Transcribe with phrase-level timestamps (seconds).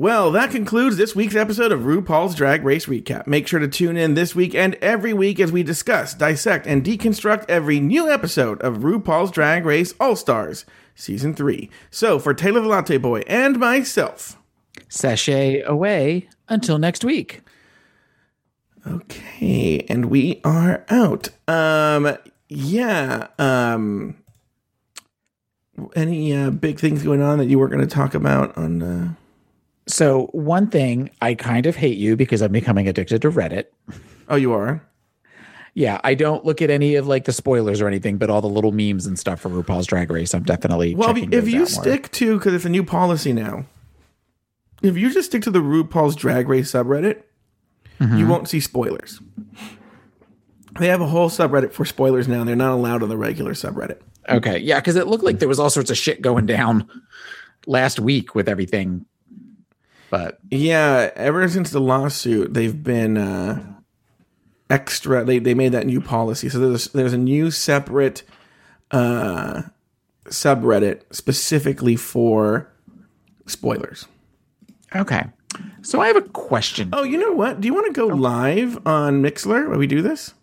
[0.00, 3.26] Well, that concludes this week's episode of RuPaul's Drag Race Recap.
[3.26, 6.82] Make sure to tune in this week and every week as we discuss, dissect, and
[6.82, 11.68] deconstruct every new episode of RuPaul's Drag Race All Stars Season 3.
[11.90, 14.38] So, for Taylor the Latte Boy and myself,
[14.88, 17.42] Sashay away until next week.
[18.86, 21.28] Okay, and we are out.
[21.46, 22.16] Um,
[22.48, 23.26] yeah.
[23.38, 24.16] Um,
[25.94, 28.82] any uh, big things going on that you were going to talk about on?
[28.82, 29.14] Uh...
[29.90, 33.64] So one thing, I kind of hate you because I'm becoming addicted to Reddit.
[34.28, 34.82] Oh, you are.
[35.74, 38.48] Yeah, I don't look at any of like the spoilers or anything, but all the
[38.48, 40.34] little memes and stuff for RuPaul's Drag Race.
[40.34, 41.16] I'm definitely well.
[41.16, 41.82] If you out more.
[41.84, 43.64] stick to because it's a new policy now.
[44.82, 47.22] If you just stick to the RuPaul's Drag Race subreddit,
[48.00, 48.16] Mm-hmm.
[48.16, 49.20] you won't see spoilers.
[50.78, 52.44] They have a whole subreddit for spoilers now.
[52.44, 54.00] They're not allowed on the regular subreddit.
[54.26, 56.88] Okay, yeah, because it looked like there was all sorts of shit going down
[57.66, 59.04] last week with everything.
[60.10, 63.74] But Yeah, ever since the lawsuit, they've been uh,
[64.68, 65.24] extra.
[65.24, 66.48] They they made that new policy.
[66.48, 68.22] So there's there's a new separate
[68.90, 69.62] uh,
[70.26, 72.68] subreddit specifically for
[73.46, 74.06] spoilers.
[74.94, 75.26] okay,
[75.82, 76.90] so I have a question.
[76.92, 77.60] Oh, you know what?
[77.60, 80.34] Do you want to go live on Mixlr while we do this?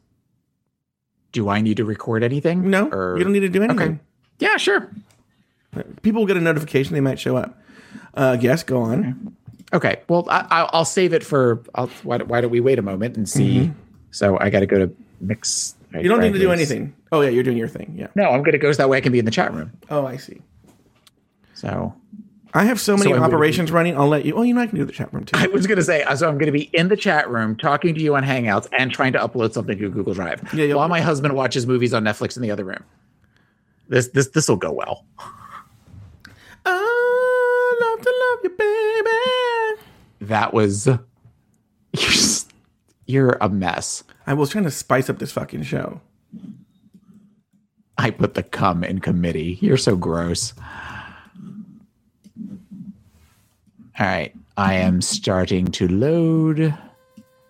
[1.34, 2.70] Do I need to record anything?
[2.70, 3.80] No, Or- you don't need to do anything.
[3.94, 4.00] Okay.
[4.40, 4.90] Yeah, sure.
[6.02, 7.60] People will get a notification; they might show up.
[8.14, 9.00] Uh, yes, go on.
[9.00, 9.14] Okay.
[10.08, 11.64] Well, I, I'll, I'll save it for.
[11.76, 13.72] I'll, why, why don't we wait a moment and see?
[14.12, 15.76] So I got to go to mix.
[15.92, 16.00] Mm-hmm.
[16.04, 16.96] You don't need to do anything.
[17.12, 17.94] Oh yeah, you're doing your thing.
[17.98, 18.08] Yeah.
[18.16, 19.72] No, I'm going to go so that way I can be in the chat room.
[19.90, 20.42] Oh, I see.
[21.54, 21.94] So
[22.54, 23.98] I have so many So operations running.
[23.98, 24.36] I'll let you.
[24.36, 25.38] Oh, you know I can do the chat room too.
[25.38, 27.94] I was going to say, so I'm going to be in the chat room talking
[27.96, 31.02] to you on Hangouts and trying to upload something to Google Drive Yeah, while my
[31.02, 32.84] husband watches movies on Netflix in the other room.
[33.90, 35.06] This this this will go well.
[36.66, 38.97] I love to love you, baby.
[40.28, 40.98] That was you're
[41.94, 42.52] just-
[43.06, 44.04] you're a mess.
[44.26, 46.02] I was trying to spice up this fucking show.
[47.98, 49.58] I put the cum in committee.
[49.62, 50.54] You're so gross.
[54.00, 56.78] All right, I am starting to load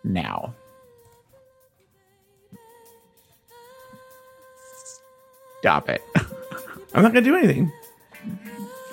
[0.03, 0.53] now.
[5.59, 6.01] Stop it.
[6.94, 7.71] I'm not gonna do anything.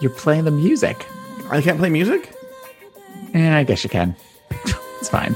[0.01, 1.07] You're playing the music.
[1.51, 2.34] I can't play music.
[3.35, 4.17] Eh, I guess you can.
[4.51, 5.35] it's fine.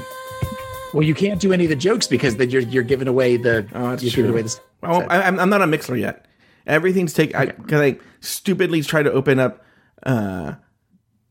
[0.93, 3.67] Well, you can't do any of the jokes because then you're you're giving away the
[3.73, 4.23] Oh, that's you're true.
[4.23, 4.59] giving away the.
[4.81, 6.25] Well, I, I'm, I'm not on Mixlr yet.
[6.65, 9.63] Everything's take I because I stupidly tried to open up
[10.03, 10.53] uh,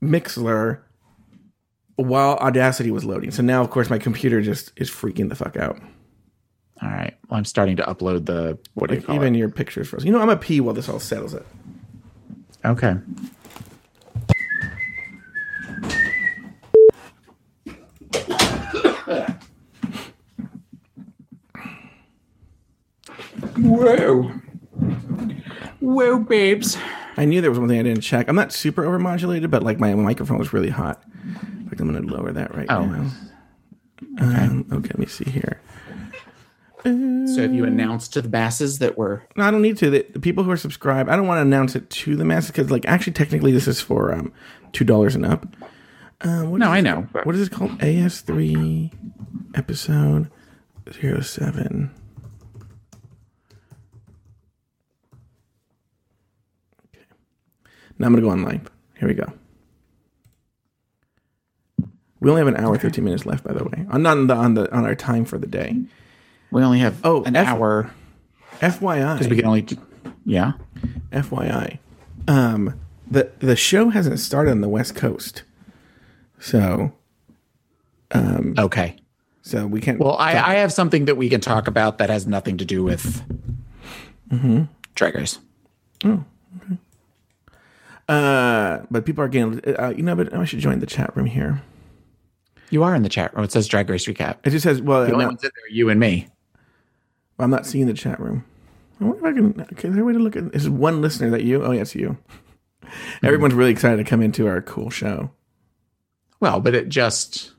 [0.03, 0.81] Mixlr
[1.97, 3.31] while Audacity was loading.
[3.33, 5.81] So now, of course, my computer just is freaking the fuck out.
[6.81, 7.15] All right.
[7.29, 9.39] Well, I'm starting to upload the what do you call even it?
[9.39, 10.07] your pictures frozen.
[10.07, 11.45] You know, I'm a pee while this all settles it.
[12.65, 12.95] Okay.
[23.57, 24.31] Whoa.
[25.99, 26.79] Whoa, babes.
[27.17, 28.29] I knew there was one thing I didn't check.
[28.29, 31.03] I'm not super overmodulated, but like my microphone was really hot.
[31.25, 32.85] In fact, I'm going to lower that right Oh.
[32.85, 33.11] now.
[34.21, 35.61] Um, okay, let me see here.
[36.85, 39.91] So have you announced to the masses that we're No, I don't need to.
[39.91, 42.53] The, the people who are subscribed, I don't want to announce it to the masses
[42.53, 44.33] because, like, actually, technically, this is for um,
[44.73, 45.47] two dollars and up.
[46.21, 47.27] Uh, what No, is I know, called?
[47.27, 47.83] What is it called?
[47.83, 48.93] AS three
[49.57, 50.31] episode
[50.93, 51.91] zero seven.
[57.99, 58.71] Now I'm gonna go on live.
[58.99, 59.33] Here we go.
[62.21, 63.87] We only have an hour, thirteen minutes left, by the way.
[63.91, 65.77] On on the on the on our time for the day.
[66.51, 67.91] we only have Oh, an F- hour
[68.61, 69.67] FYI, because we can only
[70.25, 70.53] yeah.
[71.13, 71.79] FYI,
[72.27, 72.75] um,
[73.11, 75.43] the the show hasn't started on the West Coast,
[76.41, 76.93] so
[78.11, 78.97] um, Okay.
[79.43, 79.99] so we can't.
[80.01, 82.83] Well, I, I have something that we can talk about that has nothing to do
[82.83, 83.23] with
[84.97, 85.39] Drag Race.
[88.09, 89.61] Uh, but people are getting.
[89.79, 91.63] Uh, you know, but I should join the chat room here.
[92.71, 93.45] You are in the chat room.
[93.45, 94.39] It says Drag Race recap.
[94.45, 96.29] It just says, "Well, The only ones in there are you and me.
[97.39, 98.45] I'm not seeing the chat room."
[99.01, 99.61] I wonder if I can.
[99.75, 100.55] Okay, is there a way to look at?
[100.55, 101.63] Is one listener that you?
[101.65, 102.19] Oh, yeah, it's you.
[103.23, 105.31] Everyone's really excited to come into our cool show.
[106.41, 107.53] Well, but it just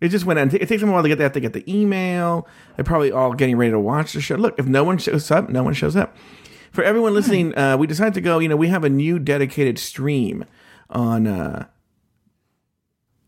[0.00, 0.38] It just went.
[0.40, 0.48] on.
[0.54, 1.18] It takes them a while to get.
[1.18, 2.48] They have to get the email.
[2.76, 4.34] They're probably all getting ready to watch the show.
[4.36, 6.16] Look, if no one shows up, no one shows up.
[6.72, 8.38] For everyone listening, uh, we decided to go.
[8.38, 10.44] You know, we have a new dedicated stream
[10.90, 11.26] on.
[11.26, 11.66] Uh,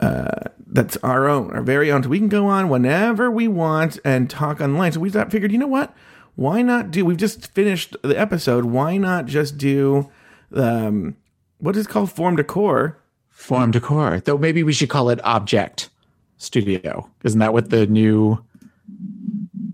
[0.01, 2.03] uh, that's our own, our very own.
[2.03, 4.91] So we can go on whenever we want and talk online.
[4.91, 5.95] So we thought, figured, you know what?
[6.35, 7.05] Why not do?
[7.05, 8.65] We've just finished the episode.
[8.65, 10.11] Why not just do,
[10.53, 11.17] um,
[11.59, 12.99] what is called form decor?
[13.35, 14.21] Form Decor.
[14.21, 15.91] Though maybe we should call it Object
[16.39, 17.11] Studio.
[17.25, 18.43] Isn't that what the new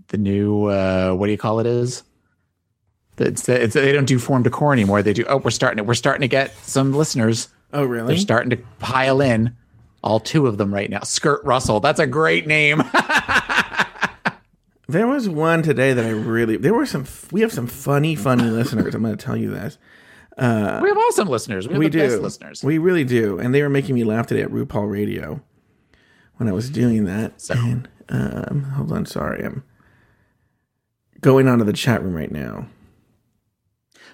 [0.07, 2.03] the new uh what do you call it is?
[3.17, 5.03] It's, it's, they don't do form decor anymore.
[5.03, 5.23] They do.
[5.27, 7.49] Oh, we're starting to we're starting to get some listeners.
[7.73, 8.07] Oh, really?
[8.15, 9.55] They're starting to pile in.
[10.03, 11.01] All two of them right now.
[11.01, 11.79] Skirt Russell.
[11.79, 12.81] That's a great name.
[14.87, 16.57] There was one today that I really.
[16.57, 17.05] There were some.
[17.31, 18.93] We have some funny, funny listeners.
[18.93, 19.77] I'm going to tell you this.
[20.37, 21.65] we have awesome listeners.
[21.65, 22.19] We, We do.
[22.19, 22.61] listeners.
[22.61, 25.41] We really do, and they were making me laugh today at RuPaul Radio
[26.35, 27.39] when I was doing that.
[27.39, 29.63] So- And, um, hold on, sorry, I'm
[31.21, 32.67] going onto the chat room right now.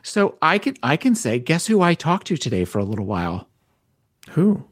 [0.03, 3.05] So I can I can say, guess who I talked to today for a little
[3.05, 3.47] while?
[4.31, 4.65] Who?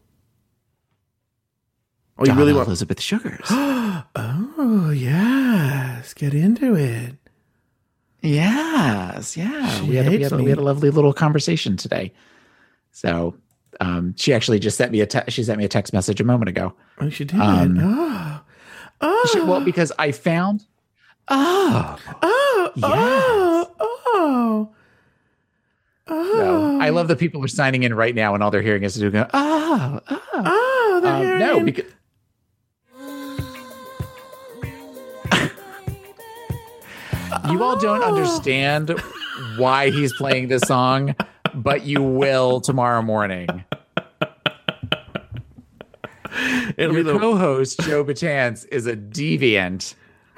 [2.18, 2.68] Oh, you Donna really want?
[2.68, 3.48] Elizabeth Sugars.
[4.58, 6.14] Oh, yes.
[6.14, 7.16] Get into it.
[8.22, 9.82] yes, yeah.
[9.84, 12.14] We had, a, we, had a, we had a lovely little conversation today.
[12.92, 13.36] So
[13.80, 16.24] um, she actually just sent me a te- she sent me a text message a
[16.24, 16.74] moment ago.
[17.00, 17.40] Oh, she did.
[17.40, 18.42] Um, oh,
[19.02, 20.66] oh, She- well, because I found
[21.28, 23.80] oh oh, oh, oh, oh.
[23.80, 23.95] no,
[26.86, 28.96] I love that people who are signing in right now and all they're hearing is
[28.96, 30.22] doing oh oh.
[30.34, 31.40] Oh, they're Um, hearing.
[31.40, 31.92] no because
[37.50, 38.90] you all don't understand
[39.58, 41.16] why he's playing this song,
[41.54, 43.64] but you will tomorrow morning.
[46.78, 49.96] It'll be Your the co-host Joe Betance is a deviant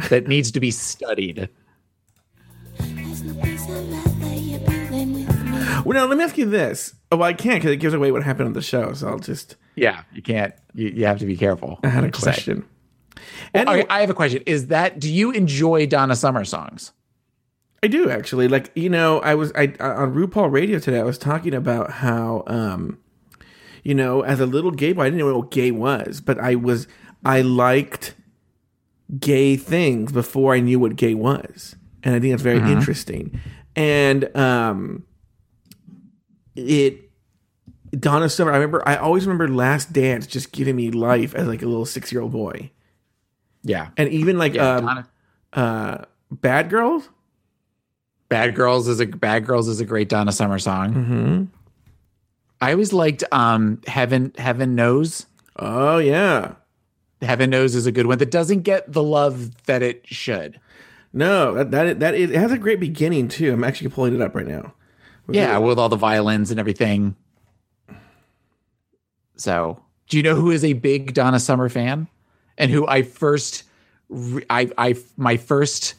[0.09, 1.49] that needs to be studied.
[5.87, 6.93] Well, now let me ask you this.
[7.13, 8.91] Oh, well, I can't because it gives away what happened on the show.
[8.91, 9.55] So I'll just.
[9.75, 10.53] Yeah, you can't.
[10.73, 11.79] You, you have to be careful.
[11.81, 12.31] I had a what to say.
[12.31, 12.65] question.
[13.17, 13.23] Okay,
[13.53, 14.43] Anyway, I have a question.
[14.45, 16.91] Is that do you enjoy Donna Summer songs?
[17.81, 18.49] I do actually.
[18.49, 20.99] Like you know, I was I on RuPaul Radio today.
[20.99, 22.99] I was talking about how, um,
[23.83, 26.55] you know, as a little gay boy, I didn't know what gay was, but I
[26.55, 26.89] was
[27.23, 28.13] I liked
[29.21, 33.39] gay things before I knew what gay was, and I think that's very interesting.
[33.77, 35.05] And um,
[36.57, 37.09] it
[37.91, 38.51] Donna Summer.
[38.51, 38.83] I remember.
[38.87, 42.21] I always remember Last Dance just giving me life as like a little six year
[42.21, 42.71] old boy,
[43.63, 43.89] Yeah.
[43.97, 45.05] and even like Yeah, um,
[45.53, 45.97] uh,
[46.31, 47.09] Bad Girls.
[48.29, 50.93] Bad Girls is a Bad Girls is a great Donna Summer song.
[50.93, 51.43] Mm-hmm.
[52.59, 55.27] I always liked um Heaven Heaven Knows.
[55.55, 56.55] Oh yeah.
[57.21, 60.59] Heaven Knows is a good one that doesn't get the love that it should.
[61.13, 63.53] No, that that that it has a great beginning too.
[63.53, 64.73] I'm actually pulling it up right now.
[65.29, 67.15] Yeah, with all the violins and everything.
[69.35, 72.07] So, do you know who is a big Donna Summer fan,
[72.57, 73.63] and who I first,
[74.49, 75.95] I, I, my first,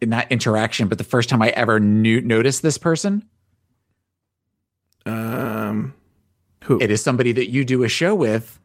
[0.00, 3.28] not interaction, but the first time I ever knew noticed this person?
[5.04, 5.94] Um,
[6.62, 6.80] who?
[6.80, 8.58] It is somebody that you do a show with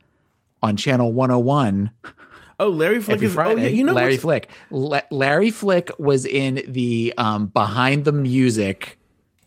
[0.61, 1.91] on Channel 101
[2.59, 3.33] oh, Larry Flick is.
[3.33, 3.61] Friday.
[3.61, 4.49] Oh, yeah, you know Larry Flick.
[4.69, 8.98] La- Larry Flick was in the um, Behind the Music,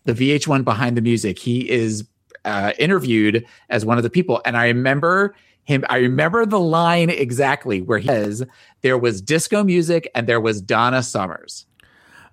[0.04, 1.38] the VH1 Behind the Music.
[1.38, 2.04] He is
[2.44, 5.34] uh, interviewed as one of the people, and I remember
[5.64, 5.84] him.
[5.88, 8.44] I remember the line exactly where he says
[8.80, 11.66] there was disco music and there was Donna Summers.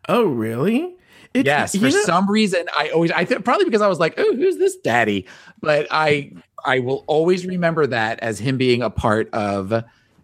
[0.07, 0.95] Oh, really?
[1.36, 4.16] It's, Yes, for know- some reason I always I think probably because I was like,
[4.18, 5.27] oh, who's this daddy?
[5.62, 6.31] But I
[6.66, 9.83] I will always remember that as him being a part of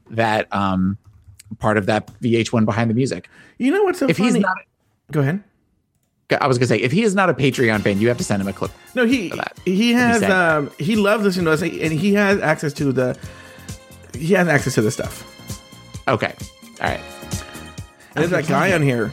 [0.09, 0.97] that um
[1.59, 3.29] part of that VH1 behind the music.
[3.59, 4.29] You know what's so If funny?
[4.31, 4.57] he's not
[5.11, 5.43] Go ahead.
[6.31, 8.41] I was gonna say if he is not a Patreon fan, you have to send
[8.41, 8.71] him a clip.
[8.95, 9.57] No, he that.
[9.63, 10.31] he has said.
[10.31, 13.17] um he loves listening to us, and he has access to the
[14.17, 15.23] he has access to the stuff.
[16.07, 16.33] Okay.
[16.81, 16.99] All right.
[18.15, 19.11] And there's that guy on here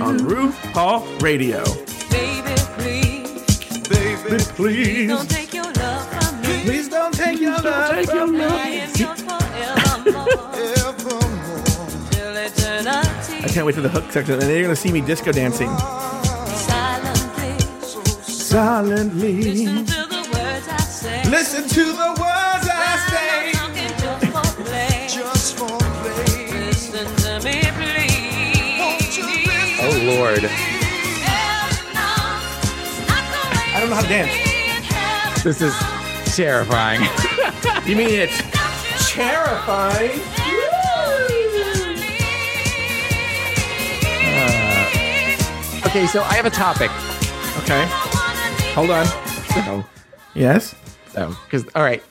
[0.00, 1.64] on RuPaul Radio.
[2.10, 6.62] Baby, please, Baby, please, don't take your love from me.
[6.64, 8.44] please don't take your love from me.
[8.44, 8.92] I am
[13.58, 15.68] can't wait for the hook section, and then you're gonna see me disco dancing
[16.46, 17.58] Silently,
[18.22, 19.66] silently.
[19.66, 21.28] listen to the words I say.
[21.28, 23.50] Listen to the words I say.
[25.08, 26.46] just for play.
[26.52, 27.58] Listen to me.
[29.82, 30.44] Oh Lord.
[33.74, 35.42] I don't know how to dance.
[35.42, 35.74] This is
[36.36, 37.00] terrifying.
[37.88, 38.38] You mean it's
[39.10, 40.37] terrifying?
[45.98, 46.90] Okay, so I have a topic.
[47.58, 47.84] Okay,
[48.72, 49.04] hold on.
[49.64, 49.84] So
[50.34, 50.74] Yes.
[51.08, 52.02] So, because all right,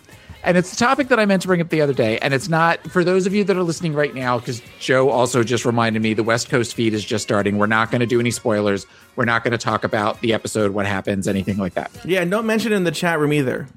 [0.44, 2.17] And it's a topic that I meant to bring up the other day.
[2.20, 5.44] And it's not for those of you that are listening right now, because Joe also
[5.44, 7.58] just reminded me the West Coast feed is just starting.
[7.58, 8.86] We're not going to do any spoilers.
[9.15, 11.89] We're not going to talk about the episode, what happens, anything like that.
[12.03, 13.67] Yeah, and don't mention it in the chat room either.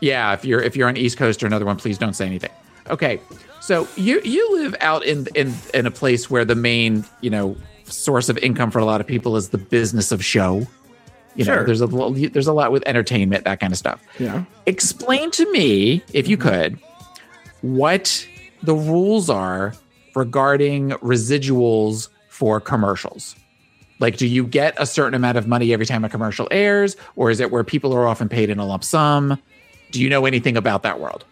[0.00, 2.50] Yeah, if you're if you're on East Coast or another one, please don't say anything.
[2.88, 3.20] Okay,
[3.60, 7.56] so you you live out in in in a place where the main you know
[7.90, 10.66] source of income for a lot of people is the business of show.
[11.36, 11.64] You know, Sure.
[11.64, 14.02] there's a there's a lot with entertainment, that kind of stuff.
[14.18, 14.44] Yeah.
[14.66, 16.48] Explain to me, if you mm-hmm.
[16.48, 16.78] could,
[17.62, 18.26] what
[18.62, 19.74] the rules are
[20.14, 23.36] regarding residuals for commercials.
[24.00, 27.30] Like, do you get a certain amount of money every time a commercial airs, or
[27.30, 29.38] is it where people are often paid in a lump sum?
[29.90, 31.24] Do you know anything about that world?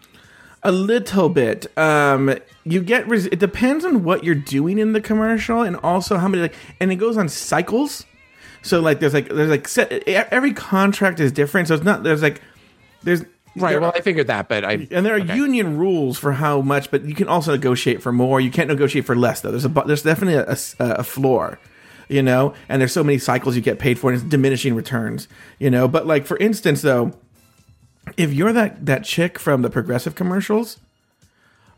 [0.62, 1.66] A little bit.
[1.78, 2.34] Um,
[2.64, 3.08] you get.
[3.08, 6.42] Res- it depends on what you're doing in the commercial, and also how many.
[6.42, 8.04] Like, and it goes on cycles.
[8.62, 11.68] So like, there's like, there's like, set, every contract is different.
[11.68, 12.02] So it's not.
[12.02, 12.42] There's like,
[13.04, 13.24] there's
[13.56, 13.70] Right.
[13.70, 15.34] there- Well, I figured that, but I and there are okay.
[15.36, 18.40] union rules for how much, but you can also negotiate for more.
[18.40, 19.50] You can't negotiate for less though.
[19.50, 21.58] There's a there's definitely a floor,
[22.08, 22.52] you know.
[22.68, 25.88] And there's so many cycles you get paid for, and it's diminishing returns, you know.
[25.88, 27.12] But like for instance, though,
[28.16, 30.78] if you're that that chick from the Progressive commercials,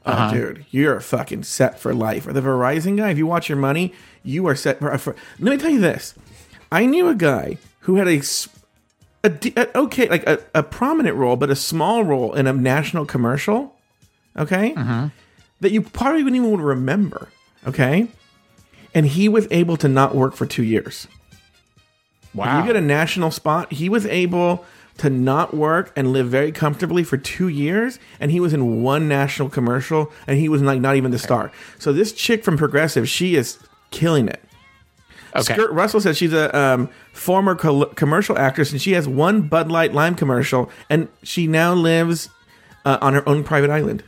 [0.07, 0.33] oh uh-huh.
[0.33, 2.27] dude, you're fucking set for life.
[2.27, 4.97] Or the Verizon guy, if you watch your money, you are set for.
[4.99, 6.15] for let me tell you this:
[6.71, 8.23] I knew a guy who had a
[9.25, 13.77] a okay, like a, a prominent role, but a small role in a national commercial.
[14.37, 15.09] Okay, mm-hmm.
[15.61, 17.29] that you probably wouldn't even remember.
[17.67, 18.09] Okay,
[18.95, 21.07] and he was able to not work for two years.
[22.35, 22.61] wow.
[22.61, 23.73] You get a national spot.
[23.73, 24.65] He was able
[25.01, 29.09] to not work and live very comfortably for two years, and he was in one
[29.09, 31.51] national commercial, and he was like not even the star.
[31.79, 33.59] So this chick from Progressive, she is
[33.91, 34.43] killing it.
[35.35, 35.55] okay.
[35.55, 39.71] Skirt Russell says she's a um, former col- commercial actress, and she has one Bud
[39.71, 42.29] Light Lime commercial, and she now lives
[42.85, 44.05] uh, on her own private island.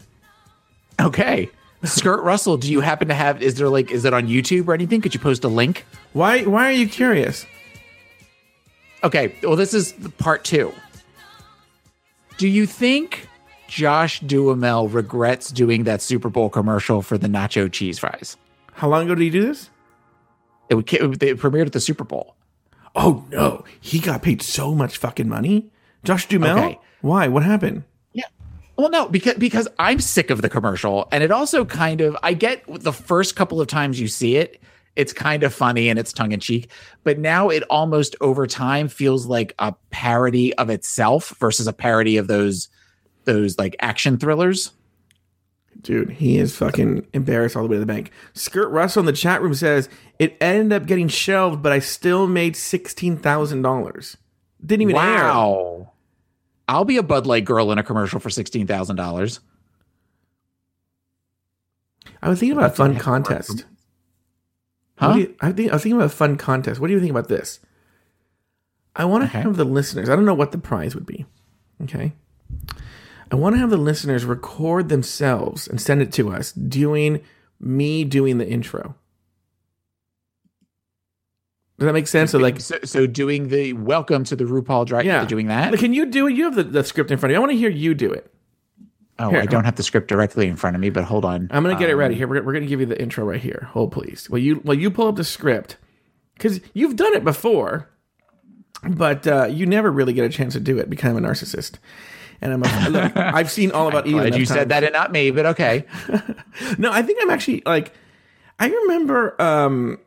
[1.00, 1.48] Okay.
[1.84, 3.42] Skirt Russell, do you happen to have?
[3.42, 5.00] Is there like, is it on YouTube or anything?
[5.00, 5.86] Could you post a link?
[6.12, 6.42] Why?
[6.42, 7.46] Why are you curious?
[9.04, 9.34] Okay.
[9.42, 10.72] Well, this is part two.
[12.38, 13.28] Do you think
[13.68, 18.36] Josh Duhamel regrets doing that Super Bowl commercial for the nacho cheese fries?
[18.72, 19.70] How long ago did he do this?
[20.68, 22.34] It, would, it they premiered at the Super Bowl.
[22.94, 25.70] Oh no, he got paid so much fucking money.
[26.04, 26.58] Josh Duhamel.
[26.58, 26.78] Okay.
[27.00, 27.28] Why?
[27.28, 27.84] What happened?
[28.12, 28.26] Yeah.
[28.76, 32.34] Well, no, because because I'm sick of the commercial, and it also kind of I
[32.34, 34.60] get the first couple of times you see it,
[34.96, 36.70] it's kind of funny and it's tongue in cheek,
[37.04, 42.16] but now it almost over time feels like a parody of itself versus a parody
[42.16, 42.68] of those
[43.24, 44.72] those like action thrillers.
[45.80, 48.10] Dude, he is fucking embarrassed all the way to the bank.
[48.34, 52.26] Skirt Russell in the chat room says it ended up getting shelved, but I still
[52.26, 54.16] made sixteen thousand dollars.
[54.64, 55.24] Didn't even air.
[55.24, 55.92] Wow.
[56.68, 59.40] I'll be a Bud Light girl in a commercial for sixteen thousand dollars.
[62.22, 63.64] I was thinking about a fun contest.
[64.96, 65.14] Huh?
[65.16, 66.80] you- I, think, I was thinking about a fun contest.
[66.80, 67.60] What do you think about this?
[68.94, 69.40] I want to Okay.
[69.42, 70.08] have the listeners.
[70.08, 71.24] I don't know what the prize would be.
[71.82, 72.12] Okay.
[73.30, 77.22] I want to have the listeners record themselves and send it to us doing
[77.58, 78.94] me doing the intro.
[81.78, 82.30] Does that make sense?
[82.30, 85.76] So like, so, so doing the welcome to the RuPaul drag, yeah, doing that.
[85.78, 86.34] Can you do it?
[86.34, 87.36] You have the, the script in front of you.
[87.38, 88.32] I want to hear you do it.
[89.18, 91.48] Oh, Here, I don't have the script directly in front of me, but hold on.
[91.50, 92.26] I'm gonna get it Um, ready here.
[92.26, 93.68] We're, we're gonna give you the intro right here.
[93.72, 94.28] Hold please.
[94.30, 95.76] Well, you well you pull up the script
[96.34, 97.88] because you've done it before,
[98.88, 100.88] but uh, you never really get a chance to do it.
[100.90, 101.74] Become a narcissist.
[102.40, 104.20] And I'm a, look, I've seen all about Eden.
[104.20, 105.84] Glad you said that and not me, but okay.
[106.78, 107.92] No, I think I'm actually like
[108.58, 109.98] I remember um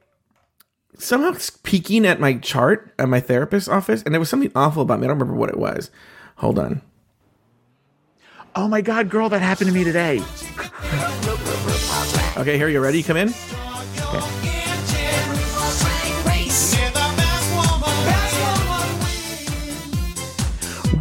[0.98, 5.00] somehow peeking at my chart at my therapist's office, and there was something awful about
[5.00, 5.06] me.
[5.06, 5.90] I don't remember what it was.
[6.38, 6.82] Hold on.
[8.58, 10.22] Oh my god, girl, that happened to me today.
[12.38, 13.04] Okay, here you ready?
[13.04, 13.34] Come in.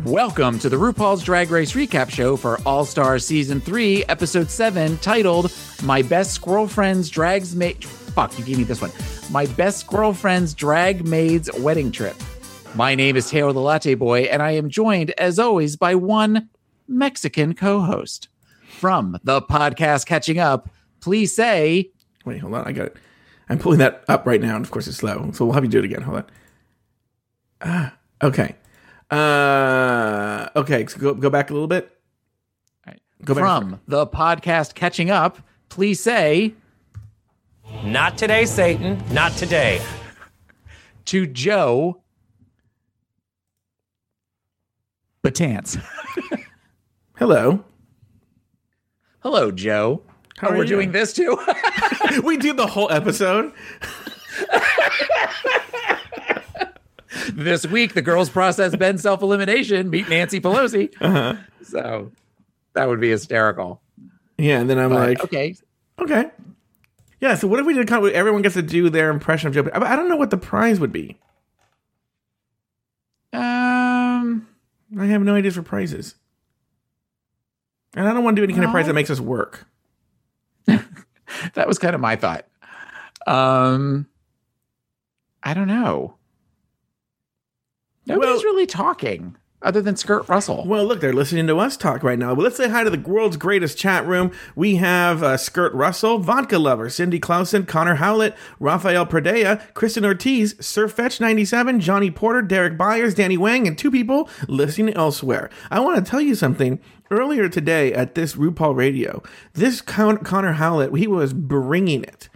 [0.05, 4.99] Welcome to the RuPaul's Drag Race recap show for All Star Season 3, Episode 7,
[4.99, 5.53] titled
[5.85, 7.85] My Best Squirrel Friend's Drags Maid.
[7.85, 8.91] Fuck, you gave me this one.
[9.31, 12.17] My Best Girlfriend's Drag Maid's Wedding Trip.
[12.75, 16.49] My name is Taylor the Latte Boy, and I am joined, as always, by one
[16.89, 18.29] Mexican co host.
[18.79, 20.69] From the podcast Catching Up,
[21.01, 21.91] please say,
[22.25, 22.67] Wait, hold on.
[22.67, 22.97] I got it.
[23.49, 25.31] I'm pulling that up right now, and of course it's slow.
[25.33, 26.03] So we'll have you do it again.
[26.03, 26.25] Hold on.
[27.61, 28.57] Ah, okay.
[29.11, 30.87] Uh, okay.
[30.87, 31.91] So go go back a little bit.
[33.25, 33.43] Go back.
[33.43, 35.39] from the podcast Catching Up,
[35.71, 36.53] please say
[37.85, 39.03] Not today, Satan.
[39.13, 39.81] Not today.
[41.07, 42.03] to Joe
[45.25, 45.83] Betance.
[47.17, 47.65] Hello.
[49.21, 50.03] Hello, Joe.
[50.39, 51.39] How oh, are we're doing this too.
[52.25, 53.53] we do the whole episode.
[57.33, 59.91] this week, the girls process Ben's self elimination.
[59.91, 60.93] Meet Nancy Pelosi.
[61.01, 61.37] Uh-huh.
[61.63, 62.11] So
[62.73, 63.81] that would be hysterical.
[64.37, 65.55] Yeah, and then I'm But, like, okay,
[66.01, 66.31] okay.
[67.21, 69.55] Yeah, so what if we did kind of, everyone gets to do their impression of
[69.55, 69.71] Joe?
[69.73, 71.17] I I don't know what the prize would be.
[73.33, 74.49] um,
[74.99, 76.17] I have no ideas for prizes.
[77.97, 79.67] And I don't want to do any kind of prize that makes us work.
[80.67, 82.47] that was kind of my thought.
[83.27, 84.07] Um,
[85.43, 86.17] I don't know.
[88.07, 90.65] Nobody's Well- really talking other than Skirt Russell.
[90.67, 92.35] Well, look, they're listening to us talk right now.
[92.35, 94.31] But let's say hi to the world's greatest chat room.
[94.55, 100.55] We have uh, Skirt Russell, Vodka Lover, Cindy Clausen, Connor Howlett, Rafael Pradea, Kristen Ortiz,
[100.55, 105.51] Surfetch97, Johnny Porter, Derek Byers, Danny Wang, and two people listening elsewhere.
[105.71, 106.79] I want to tell you something.
[107.11, 112.29] Earlier today at this RuPaul Radio, this Con- Connor Howlett, he was bringing it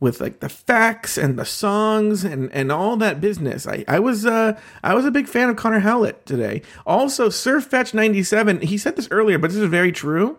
[0.00, 3.66] with like the facts and the songs and and all that business.
[3.66, 6.62] I I was uh I was a big fan of Connor Howlett today.
[6.86, 8.60] Also, Sir Fetch ninety seven.
[8.60, 10.38] He said this earlier, but this is very true.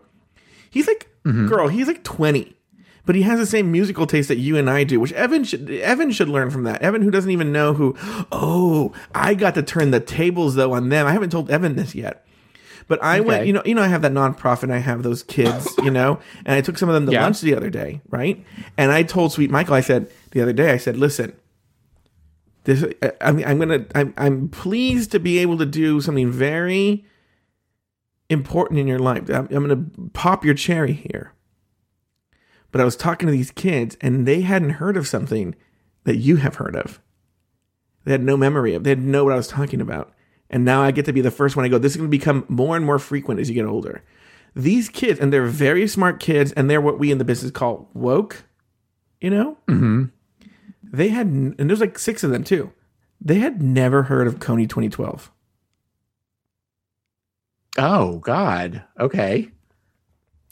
[0.70, 1.10] He's like
[1.48, 1.68] girl.
[1.68, 2.56] He's like twenty.
[3.06, 5.70] But he has the same musical taste that you and I do, which Evan should
[5.70, 6.82] Evan should learn from that.
[6.84, 7.96] Evan, who doesn't even know who.
[8.32, 11.08] Oh, I got to turn the tables though on them.
[11.08, 12.26] I haven't told Evan this yet.
[12.90, 14.64] But I went, you know, you know, I have that nonprofit.
[14.64, 17.22] and I have those kids, you know, and I took some of them to Yeah.
[17.24, 18.44] lunch the other day, right?
[18.78, 21.34] And I told Sweet Michael, I said the other day, I said, listen,
[22.66, 27.06] this, I- I'm, I'm gonna, I'm, I'm pleased to be able to do something very
[28.30, 29.30] important in your life.
[29.30, 31.34] I'm, I'm gonna pop your cherry here.
[32.72, 35.56] But I was talking to these kids, and they hadn't heard of something
[36.04, 37.00] that you have heard of.
[38.06, 38.84] They had no memory of.
[38.84, 40.14] They didn't know what I was talking about.
[40.50, 41.66] And now I get to be the first one.
[41.66, 44.04] I go, this is going to become more and more frequent as you get older.
[44.56, 47.90] These kids, and they're very smart kids, and they're what we in the business call
[47.94, 48.44] woke,
[49.22, 49.58] you know?
[49.68, 50.06] Mm-hmm.
[50.84, 52.74] They had, and there's like six of them too.
[53.22, 55.32] They had never heard of Kony 2012.
[57.78, 58.84] Oh God.
[59.00, 59.50] Okay.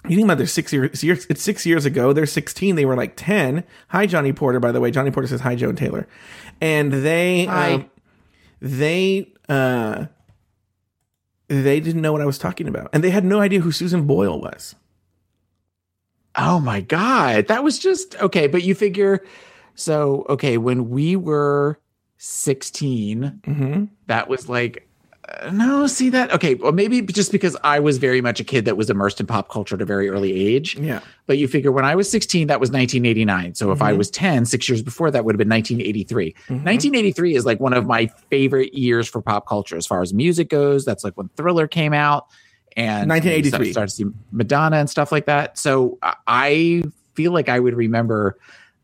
[0.08, 2.14] You think about their six years, years, it's six years ago.
[2.14, 2.76] They're 16.
[2.76, 3.64] They were like 10.
[3.90, 4.92] Hi, Johnny Porter, by the way.
[4.92, 6.08] Johnny Porter says hi, Joe Taylor.
[6.62, 7.74] And they, Hi.
[7.74, 7.90] um,
[8.60, 10.06] they, uh,
[11.48, 12.90] they didn't know what I was talking about.
[12.94, 14.76] And they had no idea who Susan Boyle was.
[16.36, 17.48] Oh my God.
[17.48, 18.48] That was just okay.
[18.48, 19.24] But you figure,
[19.76, 21.80] so okay, when we were
[22.18, 23.86] 16, Mm-hmm.
[24.08, 24.87] that was like
[25.52, 28.78] no see that okay well maybe just because i was very much a kid that
[28.78, 31.02] was immersed in pop culture at a very early age Yeah.
[31.26, 33.98] but you figure when i was 16 that was 1989 so if i Mhm.
[33.98, 36.64] was 10 six years before that would have been 1983 Mhm.
[36.64, 40.50] 1983 is like one of my favorite years for pop culture as far as music
[40.50, 42.28] goes that's like when thriller came out
[42.78, 43.68] and 1983.
[43.68, 46.84] you start to see madonna and stuff like that so I- i
[47.16, 48.38] feel like i would remember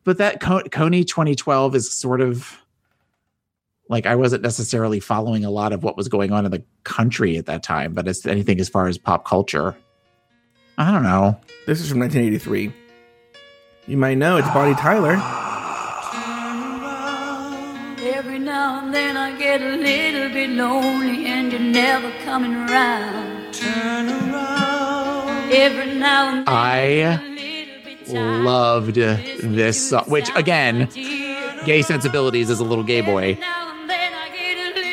[0.03, 2.57] but that Co- Kony 2012 is sort of
[3.89, 7.37] like I wasn't necessarily following a lot of what was going on in the country
[7.37, 9.75] at that time, but it's anything as far as pop culture.
[10.77, 11.39] I don't know.
[11.67, 12.73] This is from 1983.
[13.87, 15.13] You might know it's Bonnie Tyler.
[18.05, 23.53] Every now and then I get a little bit lonely and you're never coming around.
[23.53, 25.51] Turn around.
[25.51, 28.43] Every now and then I a little bit tired.
[28.43, 30.89] loved this song, which again,
[31.65, 33.37] gay sensibilities as a little gay boy.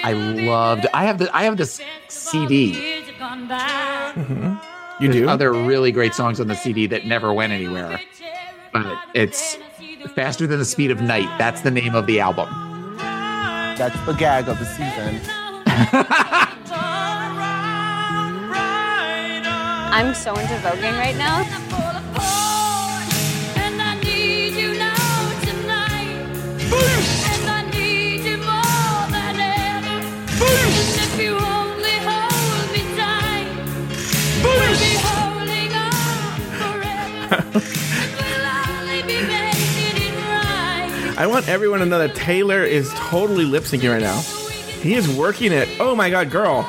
[0.02, 0.86] I loved.
[0.94, 2.72] I have the I have this CD.
[2.72, 4.58] years have gone by.
[5.00, 5.28] You do?
[5.28, 8.00] Other really great songs on the CD that never went anywhere,
[8.72, 9.56] but it's
[10.14, 11.28] faster than the speed of night.
[11.38, 12.48] That's the name of the album.
[12.98, 15.20] That's the gag of the season.
[19.92, 22.49] I'm so into voguing right now.
[41.18, 44.18] I want everyone to know that Taylor is totally lip syncing right now.
[44.80, 45.68] He is working it.
[45.78, 46.64] Oh my god, girl.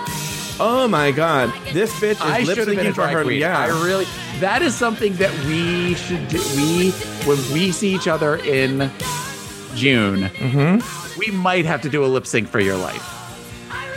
[0.60, 1.54] Oh my god.
[1.72, 3.24] This bitch is I lip should have been a syncing for her.
[3.24, 3.40] queen.
[3.40, 3.58] Yeah.
[3.58, 4.06] I really.
[4.40, 6.40] That is something that we should do.
[6.58, 6.92] We
[7.26, 8.92] when we see each other in
[9.76, 11.20] June, Mm-hmm.
[11.20, 13.18] we might have to do a lip sync for your life.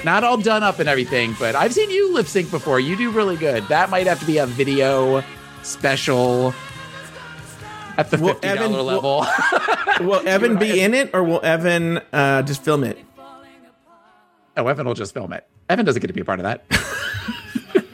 [0.05, 2.79] Not all done up and everything, but I've seen you lip sync before.
[2.79, 3.67] You do really good.
[3.69, 5.25] That might have to be a video
[5.65, 6.55] special
[7.97, 9.27] at the Will fifty Evan- dollar will- level.
[10.07, 12.99] will Evan be in it or will Evan uh, just film it?
[14.57, 15.47] oh, Evan will just film it.
[15.69, 16.65] Evan doesn't get to be a part of that.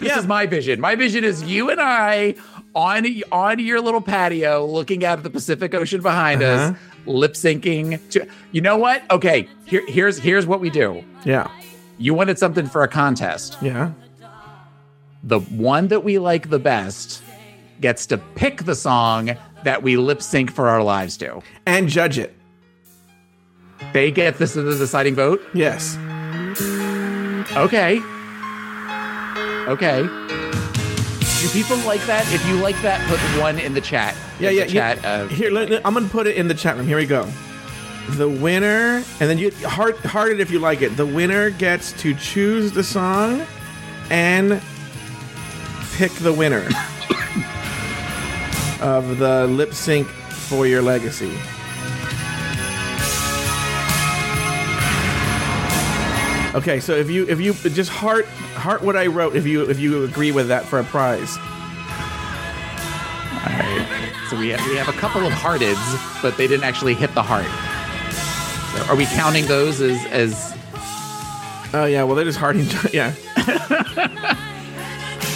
[0.00, 0.18] Yeah.
[0.18, 0.80] is my vision.
[0.80, 2.34] My vision is you and I
[2.74, 7.10] on on your little patio, looking out at the Pacific Ocean behind us, Uh-huh.
[7.12, 8.00] lip syncing.
[8.10, 9.08] To you know what?
[9.12, 11.04] Okay, here here's here's what we do.
[11.24, 11.48] Yeah.
[11.98, 13.56] You wanted something for a contest.
[13.62, 13.92] Yeah.
[15.22, 17.22] The one that we like the best
[17.80, 21.42] gets to pick the song that we lip sync for our lives to.
[21.66, 22.34] And judge it.
[23.92, 25.42] They get this as the deciding vote.
[25.54, 25.96] Yes.
[27.56, 28.00] Okay.
[29.68, 30.02] Okay.
[30.02, 32.24] Do people like that?
[32.32, 34.16] If you like that, put one in the chat.
[34.38, 34.64] Yeah, yeah.
[34.64, 34.94] the yeah.
[34.94, 35.04] chat.
[35.04, 36.86] uh, Here, let, let- I'm gonna put it in the chat room.
[36.86, 37.28] Here we go.
[38.10, 40.96] The winner, and then you heart heart it if you like it.
[40.96, 43.44] The winner gets to choose the song
[44.10, 44.60] and
[45.92, 46.68] pick the winner
[48.80, 51.32] of the lip sync for your legacy.
[56.54, 59.80] Okay, so if you if you just heart heart what I wrote if you if
[59.80, 61.38] you agree with that for a prize.
[63.38, 64.12] all right.
[64.28, 67.22] So we have, we have a couple of hearteds, but they didn't actually hit the
[67.22, 67.46] heart.
[68.76, 70.52] So are we counting those as as
[71.74, 72.66] Oh yeah, well they're just hearting.
[72.92, 73.14] Yeah.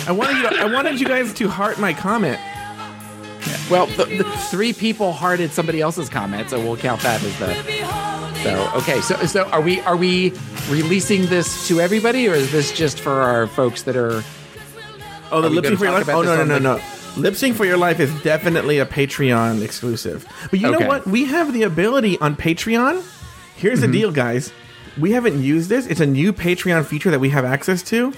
[0.06, 0.48] I wanted you.
[0.50, 2.38] To, I wanted you guys to heart my comment.
[3.70, 7.54] well, the, the three people hearted somebody else's comment, so we'll count that as the.
[8.42, 10.32] So okay, so so are we are we
[10.68, 14.22] releasing this to everybody, or is this just for our folks that are?
[15.32, 16.08] Oh, the lip sync for your life.
[16.08, 16.80] Oh no no no no.
[17.16, 20.26] Lip sync for your life is definitely a Patreon exclusive.
[20.50, 20.80] But you Okay.
[20.84, 21.06] know what?
[21.06, 23.02] We have the ability on Patreon.
[23.56, 23.90] Here's Mm-hmm.
[23.90, 24.52] the deal, guys.
[24.98, 25.86] We haven't used this.
[25.86, 28.12] It's a new Patreon feature that we have access to,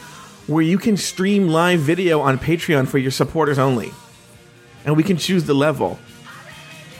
[0.48, 3.92] where you can stream live video on Patreon for your supporters only,
[4.84, 5.98] and we can choose the level,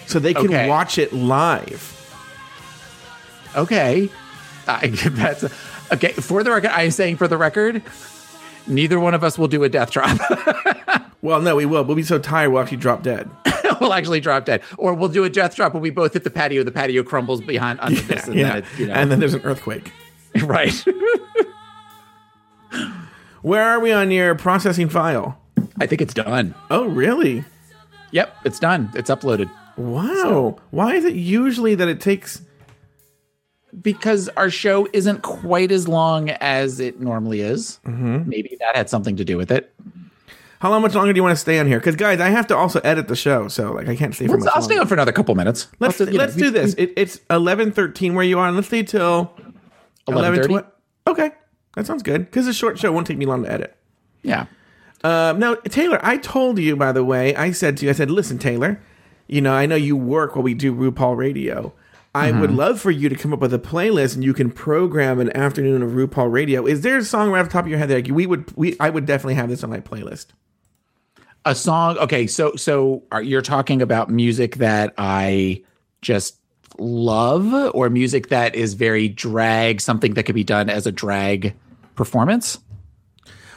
[0.06, 0.68] so they can Okay.
[0.68, 1.94] watch it live.
[3.56, 4.08] Okay,
[4.68, 5.44] I, that's
[5.92, 6.12] okay.
[6.12, 7.82] For the record, I'm saying for the record,
[8.66, 10.16] neither one of us will do a death drop.
[11.20, 11.82] Well, no, we will.
[11.82, 13.28] We'll be so tired we'll actually drop dead.
[13.80, 16.30] we'll actually drop dead, or we'll do a death drop when we both hit the
[16.30, 16.62] patio.
[16.62, 18.61] The patio crumbles behind under this, and yeah.
[18.61, 19.90] then you know, And then there's an earthquake.
[20.44, 20.72] right.
[23.42, 25.40] Where are we on your processing file?
[25.81, 26.55] I think it's done.
[26.70, 27.44] Oh, really?
[28.11, 28.90] Yep, it's done.
[28.94, 30.57] It's uploaded Wow.
[30.70, 32.42] Why is it usually that it takes.
[33.81, 37.79] because our show isn't quite as long as it normally is.
[37.85, 38.29] Mm-hmm.
[38.29, 39.72] Maybe that had something to do with it.
[40.61, 41.79] How long much longer do you want to stay on here?
[41.79, 44.33] Because, guys, I have to also edit the show, so like I can't stay for
[44.33, 45.68] Let's, much I'll stay on for another couple minutes.
[45.79, 46.74] Let's, Let's, know, let's do this.
[46.74, 49.33] It, it's eleven thirteen where you are, and let's stay till
[50.09, 50.66] 11:30?
[51.07, 51.31] Okay,
[51.78, 52.26] that sounds good.
[52.26, 53.76] Because a short show won't take me long to edit.
[54.22, 54.46] Yeah.
[55.04, 58.10] Um, no, Taylor, I told you, by the way, I said to you, I said,
[58.10, 58.80] listen, Taylor,
[59.28, 61.72] you know, I know you work while we do RuPaul Radio.
[62.14, 65.20] I would love for you to come up with a playlist and you can program
[65.20, 66.66] an afternoon of RuPaul Radio.
[66.66, 68.56] Is there a song right off the top of your head that like, we would,
[68.56, 70.26] we, I would definitely have this on my playlist?
[71.44, 75.62] a song okay so so are, you're talking about music that i
[76.02, 76.38] just
[76.78, 81.54] love or music that is very drag something that could be done as a drag
[81.98, 82.58] performance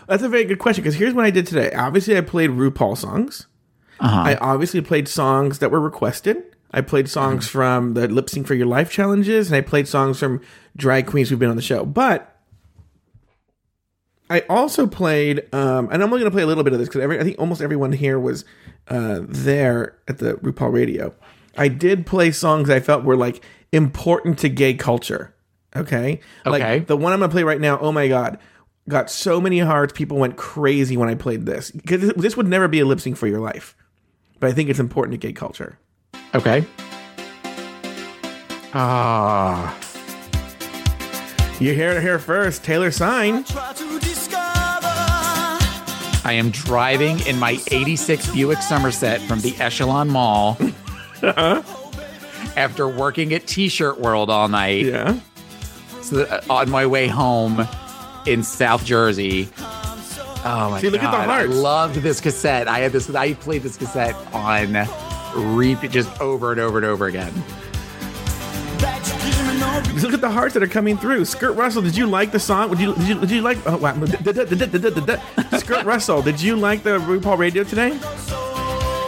[0.07, 1.71] That's a very good question because here's what I did today.
[1.71, 3.47] Obviously, I played RuPaul songs.
[4.01, 6.43] I obviously played songs that were requested.
[6.71, 10.19] I played songs from the Lip Sync for Your Life challenges, and I played songs
[10.19, 10.41] from
[10.75, 11.85] drag queens who've been on the show.
[11.85, 12.35] But
[14.29, 16.89] I also played, um, and I'm only going to play a little bit of this
[16.89, 18.43] because I think almost everyone here was
[18.87, 21.13] uh, there at the RuPaul Radio.
[21.57, 25.35] I did play songs I felt were like important to gay culture.
[25.75, 26.49] Okay, Okay.
[26.79, 27.79] Like the one I'm going to play right now.
[27.79, 28.39] Oh my god,
[28.89, 29.93] got so many hearts.
[29.93, 33.15] People went crazy when I played this because this would never be a lip sync
[33.17, 33.75] for your life,
[34.39, 35.77] but I think it's important to gay culture.
[36.35, 36.65] okay
[38.73, 39.77] ah
[41.59, 42.63] You hear it here first.
[42.63, 43.45] Taylor Sign.
[46.23, 50.57] i am driving in my 86 buick somerset from the echelon mall
[52.55, 55.19] after working at t-shirt world all night Yeah.
[56.01, 57.67] So that, uh, on my way home
[58.25, 59.49] in South Jersey.
[60.43, 61.27] Oh my See, look at the god!
[61.27, 61.53] hearts.
[61.53, 62.67] I loved this cassette.
[62.67, 63.09] I had this.
[63.13, 64.73] I played this cassette on
[65.35, 67.33] repeat, just over and over and over again.
[70.01, 71.25] Look at the hearts that are coming through.
[71.25, 72.69] Skirt Russell, did you like the song?
[72.69, 73.93] Would you did you, did you like oh, wow.
[75.57, 76.21] Skirt Russell?
[76.21, 77.97] Did you like the RuPaul Radio today?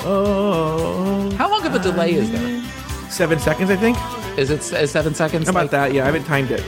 [0.06, 2.62] Oh, How long of a delay is there?
[3.10, 3.98] seven seconds, I think.
[4.38, 5.46] Is it seven seconds?
[5.46, 5.94] How about Like- that?
[5.94, 6.64] Yeah, I haven't timed it.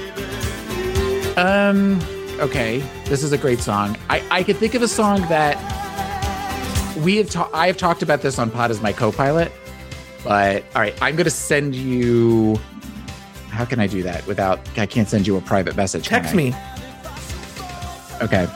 [1.37, 1.99] Um.
[2.39, 3.97] Okay, this is a great song.
[4.09, 5.55] I I could think of a song that
[6.97, 7.29] we have.
[7.29, 9.51] Ta- I have talked about this on Pod as my co-pilot.
[10.23, 12.59] But all right, I'm gonna send you.
[13.49, 14.59] How can I do that without?
[14.77, 16.07] I can't send you a private message.
[16.07, 16.53] Text me.
[18.21, 18.47] Okay.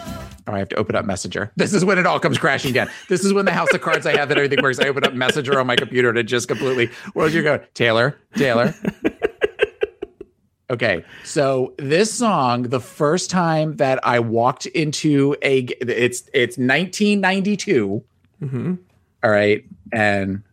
[0.49, 1.51] Oh, I have to open up Messenger.
[1.57, 2.89] This is when it all comes crashing down.
[3.07, 4.79] This is when the house of cards I have that everything works.
[4.79, 6.89] I open up Messenger on my computer and it just completely.
[7.13, 8.17] Where's you go, Taylor?
[8.35, 8.73] Taylor.
[10.71, 18.03] Okay, so this song, the first time that I walked into a, it's it's 1992.
[18.39, 18.75] Mm-hmm.
[19.23, 20.43] All right, and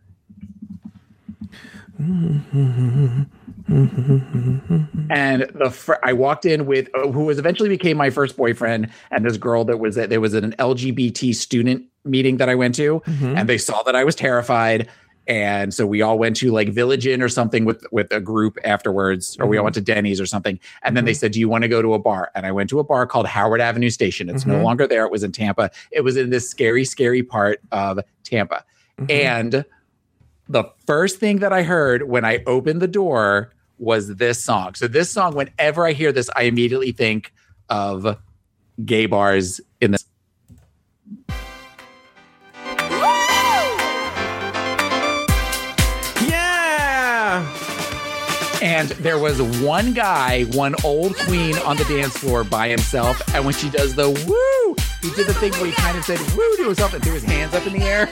[3.69, 8.91] and the fir- I walked in with uh, who was eventually became my first boyfriend,
[9.11, 12.77] and this girl that was at there was an LGBT student meeting that I went
[12.77, 13.37] to, mm-hmm.
[13.37, 14.89] and they saw that I was terrified,
[15.27, 18.57] and so we all went to like Village Inn or something with with a group
[18.63, 19.65] afterwards, or we all mm-hmm.
[19.65, 21.19] went to Denny's or something, and then they mm-hmm.
[21.19, 23.05] said, "Do you want to go to a bar?" And I went to a bar
[23.07, 24.31] called Howard Avenue Station.
[24.31, 25.73] It's no longer there; it was in Tampa.
[25.91, 28.65] It was in this scary, scary part of Tampa,
[29.09, 29.65] and
[30.49, 34.75] the first thing that I heard when I opened the door was this song.
[34.75, 37.33] So this song, whenever I hear this, I immediately think
[37.69, 38.17] of
[38.85, 39.99] gay bars in the
[46.23, 47.47] Yeah.
[48.63, 53.21] and there was one guy, one old queen on the dance floor by himself.
[53.35, 56.19] And when she does the woo, he did the thing where he kind of said
[56.37, 58.11] woo to himself and threw his hands up in the air.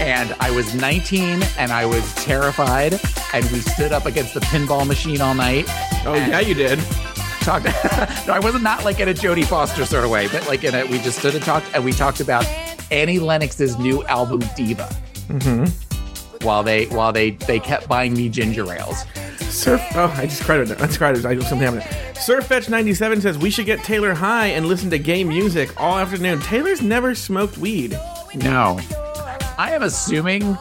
[0.00, 2.98] and I was 19 and I was terrified.
[3.32, 5.66] And we stood up against the pinball machine all night.
[6.04, 6.78] Oh yeah, you did.
[7.40, 7.64] talked.
[8.26, 10.74] no, I wasn't not like in a Jodie Foster sort of way, but like in
[10.74, 12.44] a we just stood and talked, and we talked about
[12.90, 14.88] Annie Lennox's new album Diva.
[15.28, 16.44] Mm-hmm.
[16.44, 19.04] While they while they they kept buying me ginger ales.
[19.38, 19.82] Surf.
[19.94, 20.78] Oh, I just credited it.
[20.78, 21.26] That's credited.
[21.26, 21.82] I just something happened.
[22.14, 26.40] Surfetch97 says we should get Taylor high and listen to gay music all afternoon.
[26.40, 27.98] Taylor's never smoked weed.
[28.36, 28.78] No,
[29.60, 30.56] I am assuming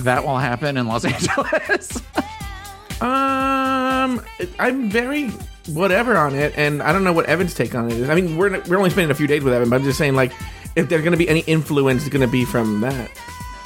[0.00, 2.02] that will happen in Los Angeles.
[3.00, 4.20] Um,
[4.58, 5.28] I'm very
[5.68, 8.10] whatever on it, and I don't know what Evan's take on it is.
[8.10, 10.16] I mean, we're we're only spending a few days with Evan, but I'm just saying,
[10.16, 10.32] like,
[10.74, 13.12] if there's going to be any influence, it's going to be from that.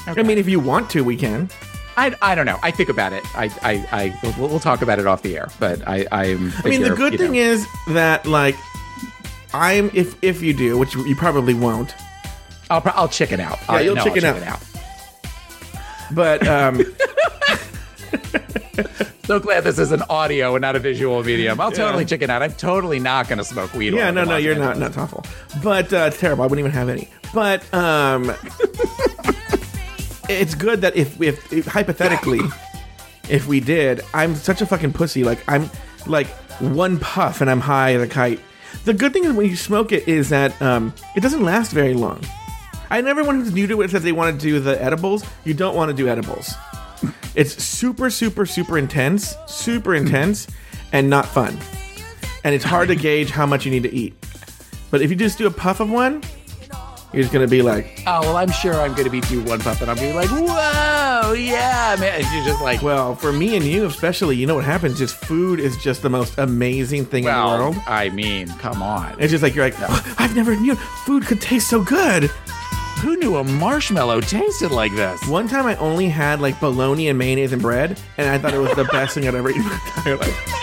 [0.06, 1.48] I mean, if you want to, we can.
[1.96, 2.58] I, I don't know.
[2.62, 3.24] I think about it.
[3.34, 5.48] I I, I we'll, we'll talk about it off the air.
[5.58, 6.52] But I I'm.
[6.62, 8.56] I mean, the good thing is that like,
[9.54, 11.94] I'm if if you do, which you probably won't,
[12.70, 13.58] I'll I'll chicken out.
[13.60, 14.60] Yeah, I'll- you'll no, I'll chicken out.
[16.12, 16.82] but um,
[19.24, 21.58] So glad this is an audio and not a visual medium.
[21.58, 22.42] I'll totally check it out.
[22.42, 23.94] I'm totally not going to smoke weed.
[23.94, 25.24] yeah, no, no, you're not not awful,
[25.62, 26.44] but uh, it's terrible.
[26.44, 27.08] I wouldn't even have any.
[27.32, 28.24] But um,
[30.28, 32.40] it's good that if, if if hypothetically,
[33.30, 35.24] if we did, I'm such a fucking pussy.
[35.24, 35.70] Like I'm
[36.06, 36.26] like
[36.60, 38.40] one puff and I'm high as a kite.
[38.84, 41.94] The good thing is when you smoke it is that um, it doesn't last very
[41.94, 42.20] long.
[42.90, 45.24] I know everyone who's new to it says they want to do the edibles.
[45.44, 46.54] You don't want to do edibles.
[47.34, 50.46] It's super, super, super intense, super intense,
[50.92, 51.58] and not fun.
[52.44, 54.14] And it's hard to gauge how much you need to eat.
[54.90, 56.22] But if you just do a puff of one,
[57.12, 59.60] you're just gonna be like, Oh well, I'm sure I'm going to be do one
[59.60, 63.32] puff, and I'm to be like, "Whoa, yeah, man!" And you're just like, well, for
[63.32, 64.98] me and you especially, you know what happens?
[64.98, 67.76] Just food is just the most amazing thing in the world.
[67.86, 69.16] I mean, come on.
[69.20, 72.30] It's just like you're like, oh, I've never knew food could taste so good.
[73.04, 75.22] Who knew a marshmallow tasted like this?
[75.28, 78.58] One time I only had like bologna and mayonnaise and bread, and I thought it
[78.58, 80.50] was the best thing I'd ever eaten in my entire life.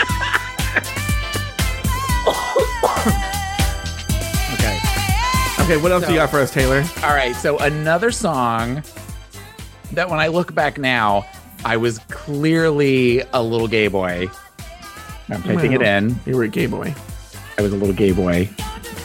[4.53, 4.77] Okay.
[5.63, 6.83] Okay, what else do you got for us, Taylor?
[7.03, 7.35] All right.
[7.35, 8.83] So another song
[9.93, 11.25] that when I look back now,
[11.63, 14.27] I was clearly a little gay boy.
[15.29, 16.19] I'm typing it in.
[16.25, 16.93] You were a gay boy.
[17.57, 18.49] I was a little gay boy.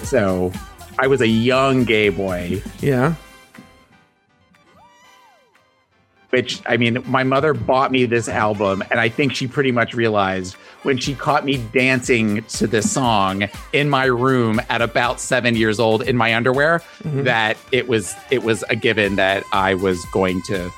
[0.05, 0.53] So
[0.99, 3.15] I was a young gay boy, Yeah.
[6.31, 9.95] Which I mean, my mother bought me this album, and I think she pretty much
[9.95, 15.57] realized when she caught me dancing to this song in my room at about seven
[15.57, 17.25] years old in my underwear mm-hmm.
[17.25, 20.71] that it was it was a given that I was going to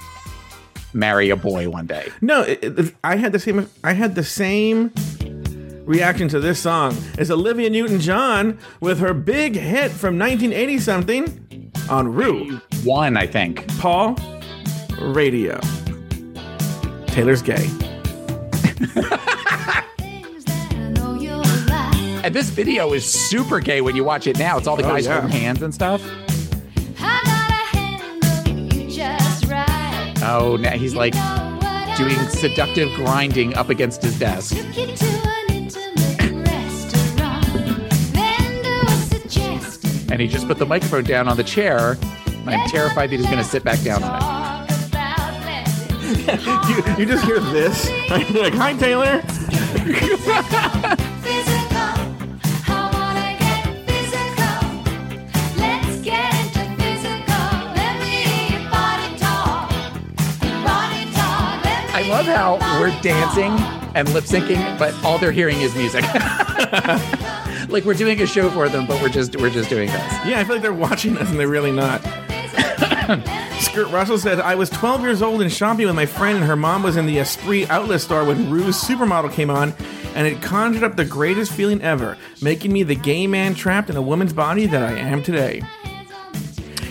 [0.92, 2.10] marry a boy one day.
[2.20, 3.68] No, it, it- I had the same.
[3.84, 4.92] I had the same
[5.84, 12.12] reaction to this song as Olivia Newton-John with her big hit from 1980 something on
[12.12, 12.60] Rue.
[12.84, 13.66] One, I think.
[13.78, 14.16] Paul
[15.00, 15.58] Radio.
[17.06, 17.68] Taylor's gay.
[22.24, 24.58] And this video is super gay when you watch it now.
[24.58, 25.20] It's all the Oh, guys yeah.
[25.20, 26.02] holding hands and stuff.
[30.20, 31.14] Oh, now he's like
[31.96, 34.54] doing seductive grinding up against his desk.
[40.10, 41.96] And he just put the microphone down on the chair.
[42.26, 44.37] And I'm terrified that he's going to sit back down on it
[46.08, 47.88] you, you just hear this.
[48.30, 49.22] You're like, hi, Taylor.
[61.90, 63.50] I love how we're dancing
[63.96, 66.04] and lip syncing, but all they're hearing is music.
[67.68, 70.12] like we're doing a show for them, but we're just we're just doing this.
[70.24, 72.00] Yeah, I feel like they're watching us and they're really not.
[73.60, 76.56] Skirt Russell said, I was 12 years old and shopping with my friend, and her
[76.56, 79.74] mom was in the Esprit outlet store when Ru's Supermodel came on,
[80.14, 83.96] and it conjured up the greatest feeling ever, making me the gay man trapped in
[83.96, 85.60] a woman's body that I am today.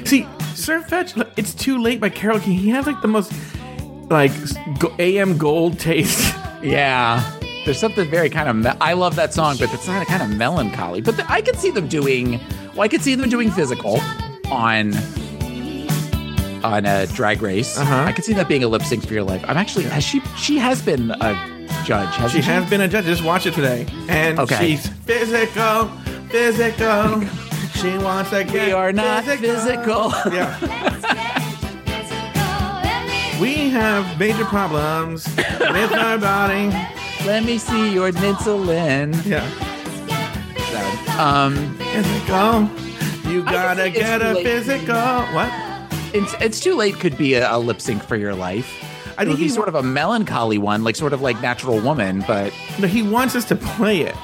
[0.05, 2.57] See, Sir Fetch, it's too late by Carole King.
[2.57, 3.31] He has like the most
[4.09, 4.31] like
[4.99, 6.33] AM gold taste.
[6.63, 7.23] Yeah.
[7.65, 8.55] There's something very kind of.
[8.55, 11.01] Me- I love that song, but it's not a kind of melancholy.
[11.01, 12.39] But the, I could see them doing.
[12.73, 13.99] Well, I could see them doing physical
[14.49, 14.93] on
[16.67, 17.77] on a drag race.
[17.77, 18.03] Uh-huh.
[18.07, 19.43] I could see that being a lip sync for your life.
[19.47, 19.85] I'm actually.
[19.85, 20.19] Has she?
[20.37, 21.33] She has been a
[21.85, 22.13] judge.
[22.15, 23.05] Hasn't She she, has been a judge.
[23.05, 24.75] Just watch it today, and Okay.
[24.75, 25.87] she's physical,
[26.29, 27.21] physical.
[27.81, 30.11] She wants to get We are not physical.
[30.33, 30.57] Yeah.
[33.39, 36.69] We have major problems with our body.
[37.25, 39.13] Let me see your insulin.
[39.25, 39.45] Yeah.
[41.19, 42.69] Um, Physical.
[43.31, 44.43] You gotta get a late.
[44.45, 45.21] physical.
[45.35, 45.51] What?
[46.13, 46.95] It's it's too late.
[46.99, 48.67] Could be a, a lip sync for your life.
[49.19, 51.21] I think think it would be he sort of a melancholy one, like sort of
[51.21, 54.15] like Natural Woman, but No, he wants us to play it.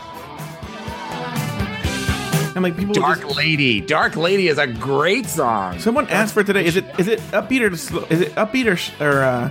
[2.56, 2.94] I'm like people.
[2.94, 3.82] Dark just- Lady.
[3.82, 5.80] Dark Lady is a great song.
[5.80, 6.64] someone asked for it today.
[6.66, 8.06] Is it is it upbeat or slow?
[8.12, 9.50] Is it upbeat or or uh,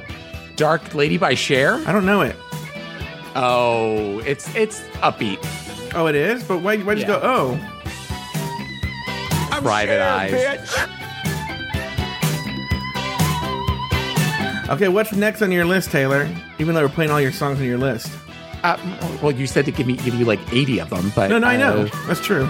[0.56, 1.74] Dark Lady by Cher.
[1.86, 2.36] I don't know it.
[3.34, 5.38] Oh, it's it's upbeat.
[5.94, 6.44] Oh, it is.
[6.44, 7.18] But why why just Yeah.
[7.20, 7.58] go?
[7.60, 10.68] Oh, Private Eyes.
[14.70, 14.88] Okay.
[14.88, 16.28] What's next on your list, Taylor?
[16.58, 18.10] Even though we're playing all your songs on your list.
[18.62, 18.76] Uh,
[19.22, 21.46] well, you said to give me give you like eighty of them, but No, no,
[21.48, 21.82] I know.
[21.82, 22.48] uh, That's true.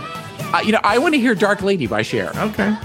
[0.53, 2.33] uh, you know, I want to hear Dark Lady by Cher.
[2.37, 2.77] Okay.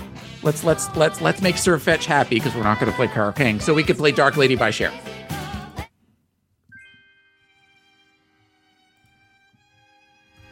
[0.43, 3.33] Let's let's let's let's make Sir Fetch happy because we're not going to play Carole
[3.33, 4.93] King, so we could play Dark Lady by Cher.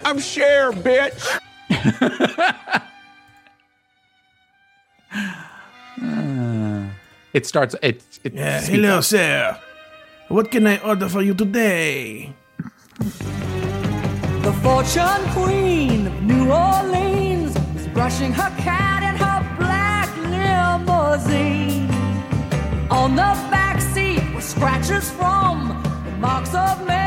[0.04, 1.40] I'm Cher, bitch.
[7.36, 7.76] It starts.
[7.82, 8.60] It, it Yeah.
[8.62, 9.58] speak- Hello, sir.
[10.30, 12.34] What can I order for you today?
[14.48, 21.90] The fortune queen of New Orleans is brushing her cat in her black limousine.
[22.90, 25.56] On the back seat were scratches from
[26.06, 27.05] the marks of man.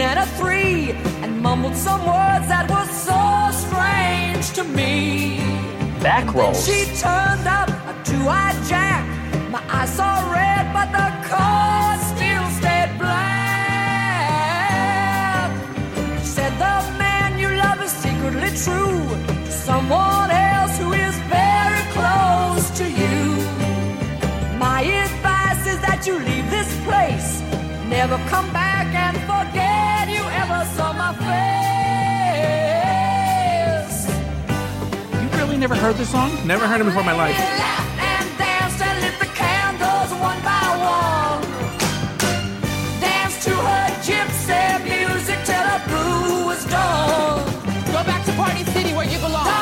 [0.00, 5.38] Queen and a three, and mumbled some words that were so strange to me.
[6.02, 6.64] Back rolls.
[6.66, 9.04] She turned up a two-eyed jack.
[9.50, 13.20] My eyes saw red, but the cards still stayed black.
[16.20, 19.04] She said the man you love is secretly true
[19.44, 23.18] to someone else who is very close to you.
[24.58, 27.42] My advice is that you leave this place,
[27.88, 29.19] never come back and
[35.60, 36.30] never heard this song?
[36.46, 37.38] Never heard it before in my life.
[37.38, 41.42] Laughed and danced and lit the candles one by one.
[42.98, 47.44] Danced to her gypsy music till her brew was done.
[47.92, 49.59] Go back to Party City where you belong.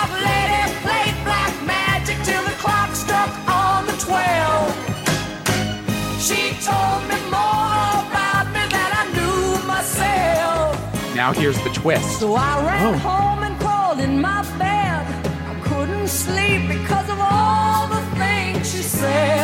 [11.28, 12.20] Now here's the twist.
[12.20, 12.98] So I ran oh.
[13.00, 15.04] home and crawled in my bed.
[15.46, 19.37] I couldn't sleep because of all the things she said.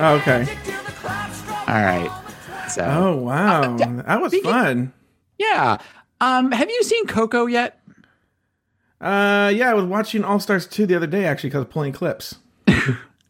[0.00, 0.46] Oh, okay.
[1.66, 2.10] All right.
[2.70, 4.92] So Oh wow, that was speaking- fun.
[5.38, 5.78] yeah.
[6.20, 7.80] Um, have you seen Coco yet?
[9.00, 11.92] Uh, yeah, I was watching All Stars 2 the other day actually because of pulling
[11.92, 12.36] clips.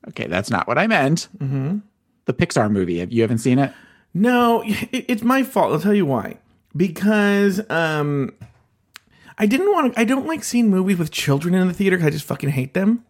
[0.09, 1.29] Okay, that's not what I meant.
[1.37, 1.79] Mm-hmm.
[2.25, 3.01] The Pixar movie.
[3.01, 3.75] Have you haven't seen it?
[4.15, 5.71] No, it, it's my fault.
[5.73, 6.39] I'll tell you why.
[6.75, 8.33] Because um,
[9.39, 10.01] I didn't want to.
[10.01, 12.75] I don't like seeing movies with children in the theater because I just fucking hate
[12.75, 13.05] them.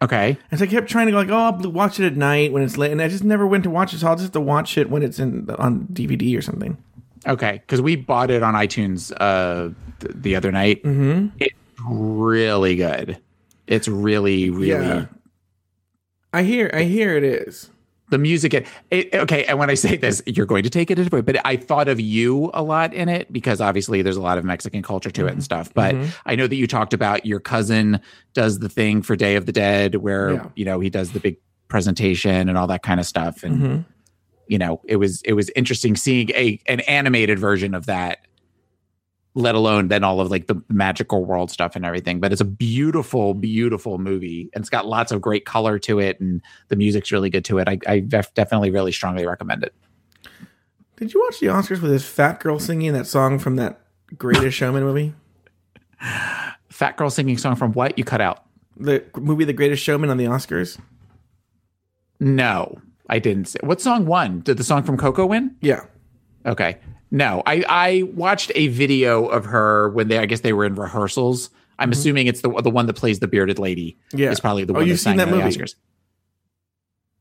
[0.00, 0.38] Okay.
[0.50, 2.62] And so I kept trying to go like, oh, I'll watch it at night when
[2.62, 3.98] it's late, and I just never went to watch it.
[3.98, 6.76] So I'll just have to watch it when it's in on DVD or something.
[7.26, 10.82] Okay, because we bought it on iTunes uh, th- the other night.
[10.84, 11.36] Mm-hmm.
[11.40, 11.54] It's
[11.84, 13.18] really good.
[13.66, 15.06] It's really, really Yeah.
[16.32, 16.70] I hear.
[16.72, 17.70] I hear it is.
[18.10, 18.54] The music.
[18.54, 21.56] It, it, okay, and when I say this, you're going to take it but I
[21.56, 25.10] thought of you a lot in it because obviously there's a lot of Mexican culture
[25.10, 25.42] to it and mm-hmm.
[25.42, 25.72] stuff.
[25.72, 26.10] But mm-hmm.
[26.26, 28.00] I know that you talked about your cousin
[28.34, 30.48] does the thing for Day of the Dead where Yeah.
[30.56, 31.36] you know he does the big
[31.68, 33.80] presentation and all that kind of stuff and mm-hmm.
[34.46, 38.26] you know it was it was interesting seeing a an animated version of that
[39.38, 42.44] let alone then all of like the magical world stuff and everything but it's a
[42.44, 47.12] beautiful beautiful movie and it's got lots of great color to it and the music's
[47.12, 49.72] really good to it i, I def- definitely really strongly recommend it
[50.96, 53.80] Did you watch the Oscars with this fat girl singing that song from that
[54.16, 55.14] Greatest Showman movie?
[56.68, 58.44] fat girl singing song from what you cut out
[58.76, 60.78] The movie The Greatest Showman on the Oscars.
[62.20, 62.78] no
[63.08, 65.84] i didn't say what song won did the song from coco win Yeah.
[66.46, 66.78] Okay.
[67.10, 70.74] No, I I watched a video of her when they I guess they were in
[70.74, 71.50] rehearsals.
[71.78, 73.96] I'm assuming it's the the one that plays the bearded lady.
[74.08, 74.18] Mm-hmm.
[74.18, 74.30] Yeah.
[74.30, 75.56] Is probably the Oh, one you've that sang seen that movie?
[75.56, 75.74] Oscars.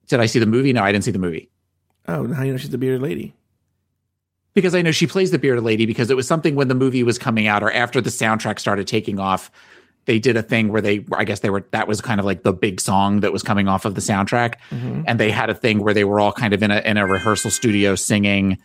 [0.08, 0.74] Did I see the movie?
[0.74, 1.50] No, I didn't see the movie.
[2.08, 3.36] Oh, now you know she's the bearded lady.
[4.54, 7.04] Because I know she plays the bearded lady because it was something when the movie
[7.04, 9.52] was coming out or after the soundtrack started taking off,
[10.06, 12.44] they did a thing where they I guess they were that was kind of like
[12.44, 14.56] the big song that was coming off of the soundtrack.
[14.72, 15.04] Mm-hmm.
[15.06, 17.06] And they had a thing where they were all kind of in a in a
[17.06, 18.58] rehearsal studio singing.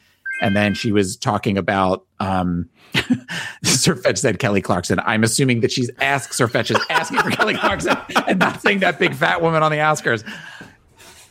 [0.43, 2.69] And then she was talking about um
[3.65, 5.01] Sir Fetch said Kelly Clarkson.
[5.01, 8.81] I'm assuming that she's asked Sir Fetch is asking for Kelly Clarkson and not saying
[8.81, 10.25] that big fat woman on the Oscars.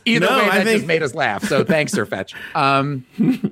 [0.04, 1.44] Either No, way, I that think- just made us laugh.
[1.44, 2.34] So thanks, Sir Fetch.
[2.54, 3.06] Um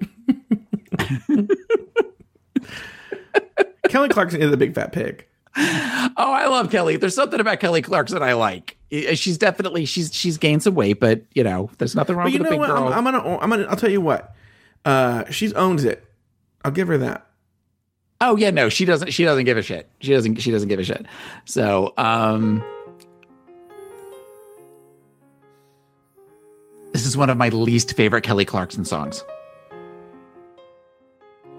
[3.89, 5.27] Kelly Clarkson is a big fat pig.
[5.57, 6.97] Oh, I love Kelly.
[6.97, 8.77] There's something about Kelly Clarkson I like.
[8.91, 12.39] She's definitely she's she's gained some weight, but you know, there's nothing wrong But you
[12.39, 12.69] with a know big what?
[12.69, 12.89] girl.
[12.89, 13.39] I'm, I'm gonna.
[13.39, 13.65] I'm gonna.
[13.65, 14.35] I'll tell you what.
[14.85, 16.05] Uh, she's owns it.
[16.65, 17.27] I'll give her that.
[18.21, 19.13] oh yeah, no, she doesn't.
[19.13, 19.89] She doesn't give a shit.
[20.01, 20.37] She doesn't.
[20.37, 21.07] She doesn't give a shit.
[21.45, 22.63] So, um,
[26.93, 29.25] this is one of my least favorite Kelly Clarkson songs.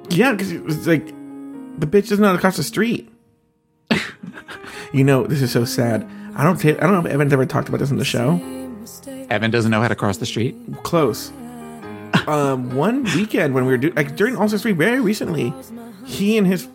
[0.10, 3.10] Yeah, because it was like the bitch doesn't know how to cross the street.
[4.94, 6.08] you know, this is so sad.
[6.36, 6.60] I don't.
[6.60, 8.40] ta- I don't know if Evan's ever talked about this on the show.
[9.30, 10.56] Evan doesn't know how to cross the street.
[10.84, 11.32] Close.
[12.28, 15.54] Um, one weekend when we were doing like during All Stars three very recently,
[16.06, 16.68] he and his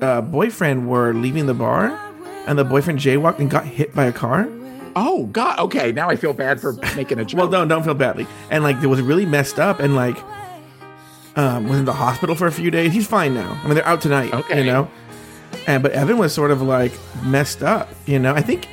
[0.00, 1.98] uh, boyfriend were leaving the bar,
[2.46, 4.48] and the boyfriend jaywalked and got hit by a car.
[4.96, 5.58] Oh God.
[5.60, 7.38] Okay, now I feel bad for making a joke.
[7.38, 8.26] Well, don't don't feel badly.
[8.50, 10.16] And like, it was really messed up, and like,
[11.36, 12.92] um, was in the hospital for a few days.
[12.92, 13.60] He's fine now.
[13.62, 14.32] I mean, they're out tonight.
[14.32, 14.58] Okay.
[14.58, 14.90] you know.
[15.66, 16.92] And but Evan was sort of like
[17.24, 17.88] messed up.
[18.06, 18.68] You know, I think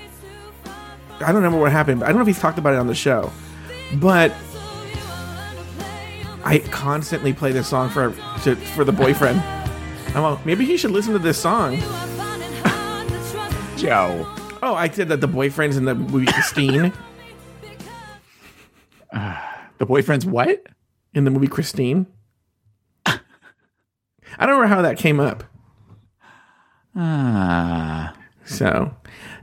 [1.20, 2.00] I don't remember what happened.
[2.00, 3.32] But I don't know if he's talked about it on the show,
[3.96, 4.32] but
[6.48, 8.12] I constantly play this song for
[8.44, 9.42] to, for the boyfriend.
[10.16, 11.76] I'm like, maybe he should listen to this song.
[13.78, 14.26] Joe.
[14.64, 16.94] Oh, I said that the boyfriend's in the movie Christine.
[19.12, 20.66] The boyfriend's what?
[21.14, 22.06] in the movie Christine.
[23.06, 25.44] I don't remember how that came up.
[26.96, 28.14] Ah.
[28.46, 28.96] So,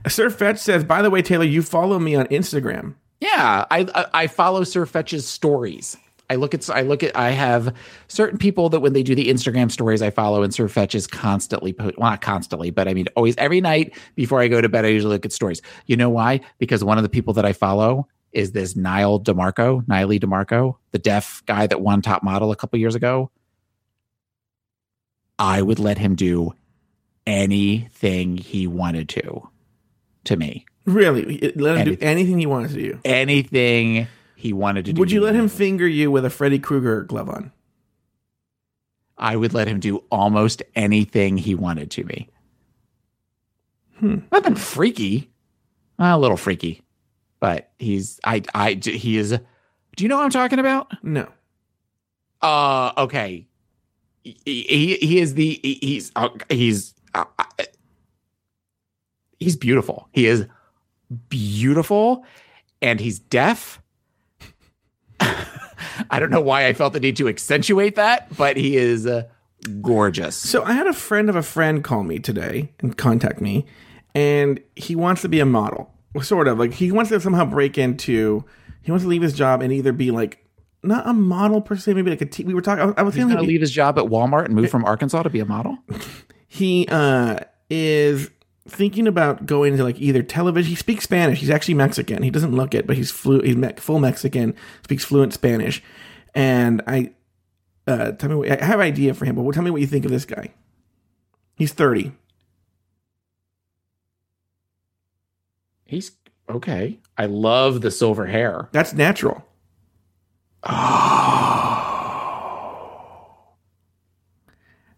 [0.07, 2.95] Sir Fetch says, by the way, Taylor, you follow me on Instagram.
[3.19, 5.97] Yeah, I I, I follow Sir Fetch's stories.
[6.29, 7.73] I look at I look at I have
[8.07, 11.05] certain people that when they do the Instagram stories I follow and Sir Fetch is
[11.07, 14.67] constantly po- well not constantly but I mean always every night before I go to
[14.69, 15.61] bed I usually look at stories.
[15.85, 16.41] You know why?
[16.57, 20.99] Because one of the people that I follow is this Nyle DiMarco, Niley DiMarco, the
[20.99, 23.31] deaf guy that won top model a couple years ago.
[25.39, 26.53] I would let him do
[27.27, 29.49] anything he wanted to
[30.25, 30.65] to me.
[30.85, 31.51] Really?
[31.55, 32.07] Let him do Anything.
[32.07, 32.99] anything he wanted to do.
[33.03, 34.07] Anything
[34.45, 34.99] he wanted to do.
[34.99, 37.51] Would you let him finger you with a Freddy Krueger glove on?
[39.17, 42.29] I would let him do almost anything he wanted to me.
[43.97, 44.19] Hmm.
[44.31, 45.31] Nothing freaky,
[45.97, 46.83] a little freaky,
[47.39, 49.31] but he's I I he is.
[49.95, 50.91] Do you know what I'm talking about?
[51.03, 51.27] No.
[52.41, 53.47] Uh, okay.
[54.23, 57.63] He he, he is the he- he's uh, he's uh, uh,
[59.39, 60.07] he's beautiful.
[60.11, 60.45] He is
[61.29, 62.25] beautiful
[62.81, 63.81] and he's deaf.
[66.09, 69.23] I don't know why I felt the need to accentuate that, but he is uh,
[69.81, 70.35] gorgeous.
[70.35, 73.65] So I had a friend of a friend call me today and contact me,
[74.13, 77.77] and he wants to be a model, sort of like he wants to somehow break
[77.77, 78.43] into.
[78.81, 80.45] He wants to leave his job and either be like
[80.83, 82.25] not a model per se, maybe like a.
[82.25, 82.81] T- we were talking.
[82.83, 84.85] I was- I was feeling going to leave his job at Walmart and move from
[84.85, 85.77] Arkansas to be a model.
[86.47, 87.37] he uh,
[87.69, 88.29] is
[88.67, 90.69] thinking about going into like either television.
[90.69, 91.39] He speaks Spanish.
[91.39, 92.23] He's actually Mexican.
[92.23, 94.55] He doesn't look it, but he's flu- he's me- full Mexican.
[94.83, 95.83] Speaks fluent Spanish,
[96.33, 97.13] and I
[97.87, 98.35] uh, tell me.
[98.35, 100.25] What, I have an idea for him, but tell me what you think of this
[100.25, 100.53] guy.
[101.55, 102.11] He's thirty.
[105.85, 106.11] He's
[106.49, 106.99] okay.
[107.17, 108.69] I love the silver hair.
[108.71, 109.45] That's natural.
[110.63, 111.45] Oh.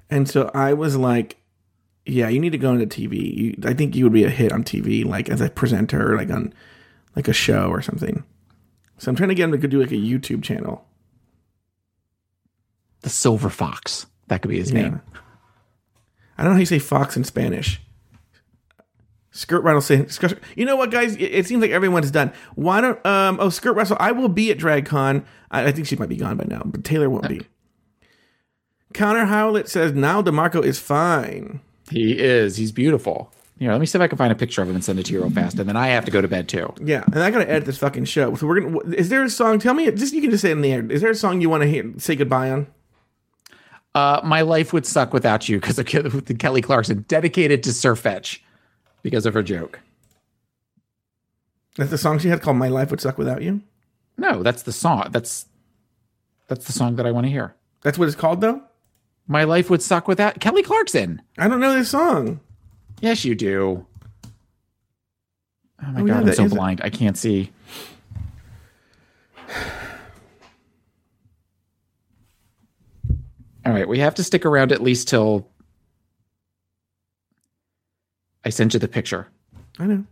[0.09, 1.35] And so I was like,
[2.07, 3.35] yeah, you need to go into TV.
[3.37, 6.29] You, I think you would be a hit on TV, like as a presenter, like
[6.31, 6.53] on
[7.15, 8.23] like a show or something.
[8.97, 10.85] So I'm trying to get him to do like a YouTube channel.
[13.01, 14.07] The silver fox.
[14.27, 14.81] That could be his Yeah.
[14.81, 15.01] name.
[16.37, 17.81] I don't know how you say fox in Spanish.
[19.31, 20.05] Skirt Rattle say,
[20.55, 21.15] you know what, guys?
[21.15, 22.31] It, it seems like everyone's done.
[22.55, 25.23] Why don't, um, oh, Skirt Russell, I will be at DragCon.
[25.51, 27.41] I, I think she might be gone by now, but Taylor won't be.
[28.95, 31.59] Connor Howlett says, now DiMarco is fine.
[31.89, 32.57] He is.
[32.57, 33.31] He's beautiful.
[33.59, 34.99] You know, let me see if I can find a picture of him and send
[34.99, 35.57] it to you real fast.
[35.57, 36.71] And then I have to go to bed too.
[36.79, 38.35] Yeah, and I gotta edit this fucking show.
[38.35, 38.79] So we're gonna.
[38.95, 39.57] Is there a song?
[39.59, 39.89] Tell me.
[39.91, 40.91] Just you can just say it in the air.
[40.91, 41.91] Is there a song you want to hear?
[41.97, 42.67] Say goodbye on.
[43.95, 47.73] Uh, my life would suck without you because of Ke- the Kelly Clarkson, dedicated to
[47.73, 48.43] Sir Fetch
[49.01, 49.79] because of her joke.
[51.77, 53.61] That's the song she had called "My Life Would Suck Without You."
[54.17, 55.07] No, that's the song.
[55.11, 55.47] That's
[56.47, 57.55] that's the song that I want to hear.
[57.81, 58.61] That's what it's called, though.
[59.27, 61.21] My life would suck without Kelly Clarkson.
[61.37, 62.39] I don't know this song.
[63.01, 63.85] Yes, you do.
[65.83, 66.81] Oh my Oh, yeah, god, I'm so blind.
[66.83, 67.51] I can't see.
[73.65, 75.49] All right, we have to stick around at least till
[78.45, 79.27] I sent you the picture.
[79.77, 80.05] I know.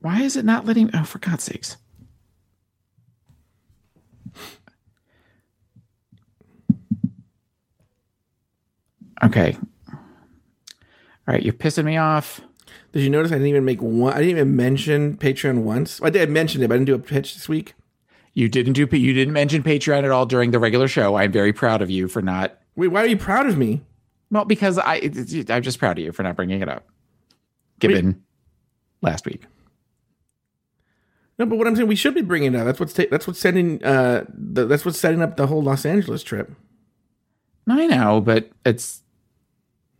[0.00, 0.90] Why is it not letting?
[0.94, 1.76] Oh, for God's sakes!
[9.22, 9.56] Okay.
[9.92, 12.40] All right, you're pissing me off.
[12.92, 14.12] Did you notice I didn't even make one?
[14.12, 16.00] I didn't even mention Patreon once.
[16.02, 17.74] I did mention it, but I didn't do a pitch this week.
[18.34, 18.88] You didn't do.
[18.90, 21.16] You didn't mention Patreon at all during the regular show.
[21.16, 22.58] I'm very proud of you for not.
[22.76, 23.82] Wait, why are you proud of me?
[24.30, 25.10] Well, because I,
[25.48, 26.86] I'm just proud of you for not bringing it up.
[27.80, 28.22] Given
[29.02, 29.44] last week.
[31.38, 32.66] No, but what I'm saying, we should be bringing it up.
[32.66, 35.86] That's what's ta- that's what's setting uh the, that's what's setting up the whole Los
[35.86, 36.52] Angeles trip.
[37.68, 39.02] I know, but it's.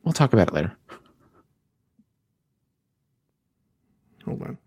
[0.05, 0.73] We'll talk about it later.
[4.25, 4.59] Hold on.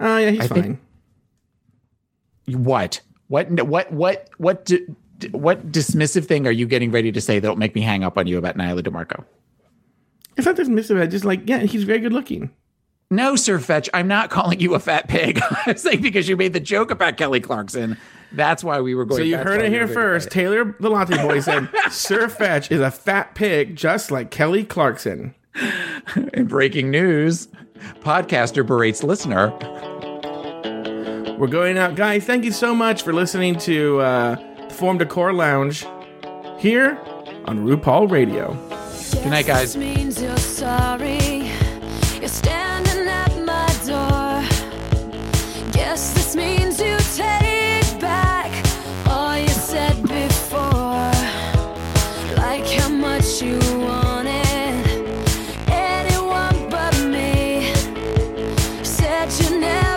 [0.00, 0.78] Oh yeah, he's I fine.
[2.46, 3.00] think- What?
[3.28, 3.50] What?
[3.50, 3.92] What?
[3.92, 4.28] What?
[4.38, 4.64] What?
[4.66, 4.86] d-
[5.18, 8.18] d- What dismissive thing are you getting ready to say that'll make me hang up
[8.18, 9.24] on you about Nyle DiMarco?
[10.36, 11.00] It's not dismissive.
[11.00, 12.50] I just like yeah, he's very good looking.
[13.10, 15.38] No, Sir Fetch, I'm not calling you a fat pig.
[15.66, 17.98] I'm saying because you made the joke about Kelly Clarkson.
[18.34, 19.20] That's why we were going.
[19.20, 20.30] So you heard it here were going first.
[20.30, 25.34] Taylor, the latte boy, said Sir Fetch is a fat pig, just like Kelly Clarkson.
[26.32, 27.48] In breaking news,
[28.00, 29.50] podcaster berates listener.
[31.38, 32.24] We're going out, guys.
[32.24, 35.84] Thank you so much for listening to uh, the Form Decor Lounge
[36.58, 36.98] here
[37.46, 38.54] on RuPaul Radio.
[39.22, 39.76] Good night, guys.
[59.30, 59.91] Said you never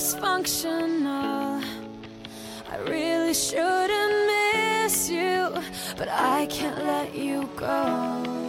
[0.00, 1.62] dysfunctional.
[2.72, 5.52] I really shouldn't miss you,
[5.98, 8.39] but I can't let you go.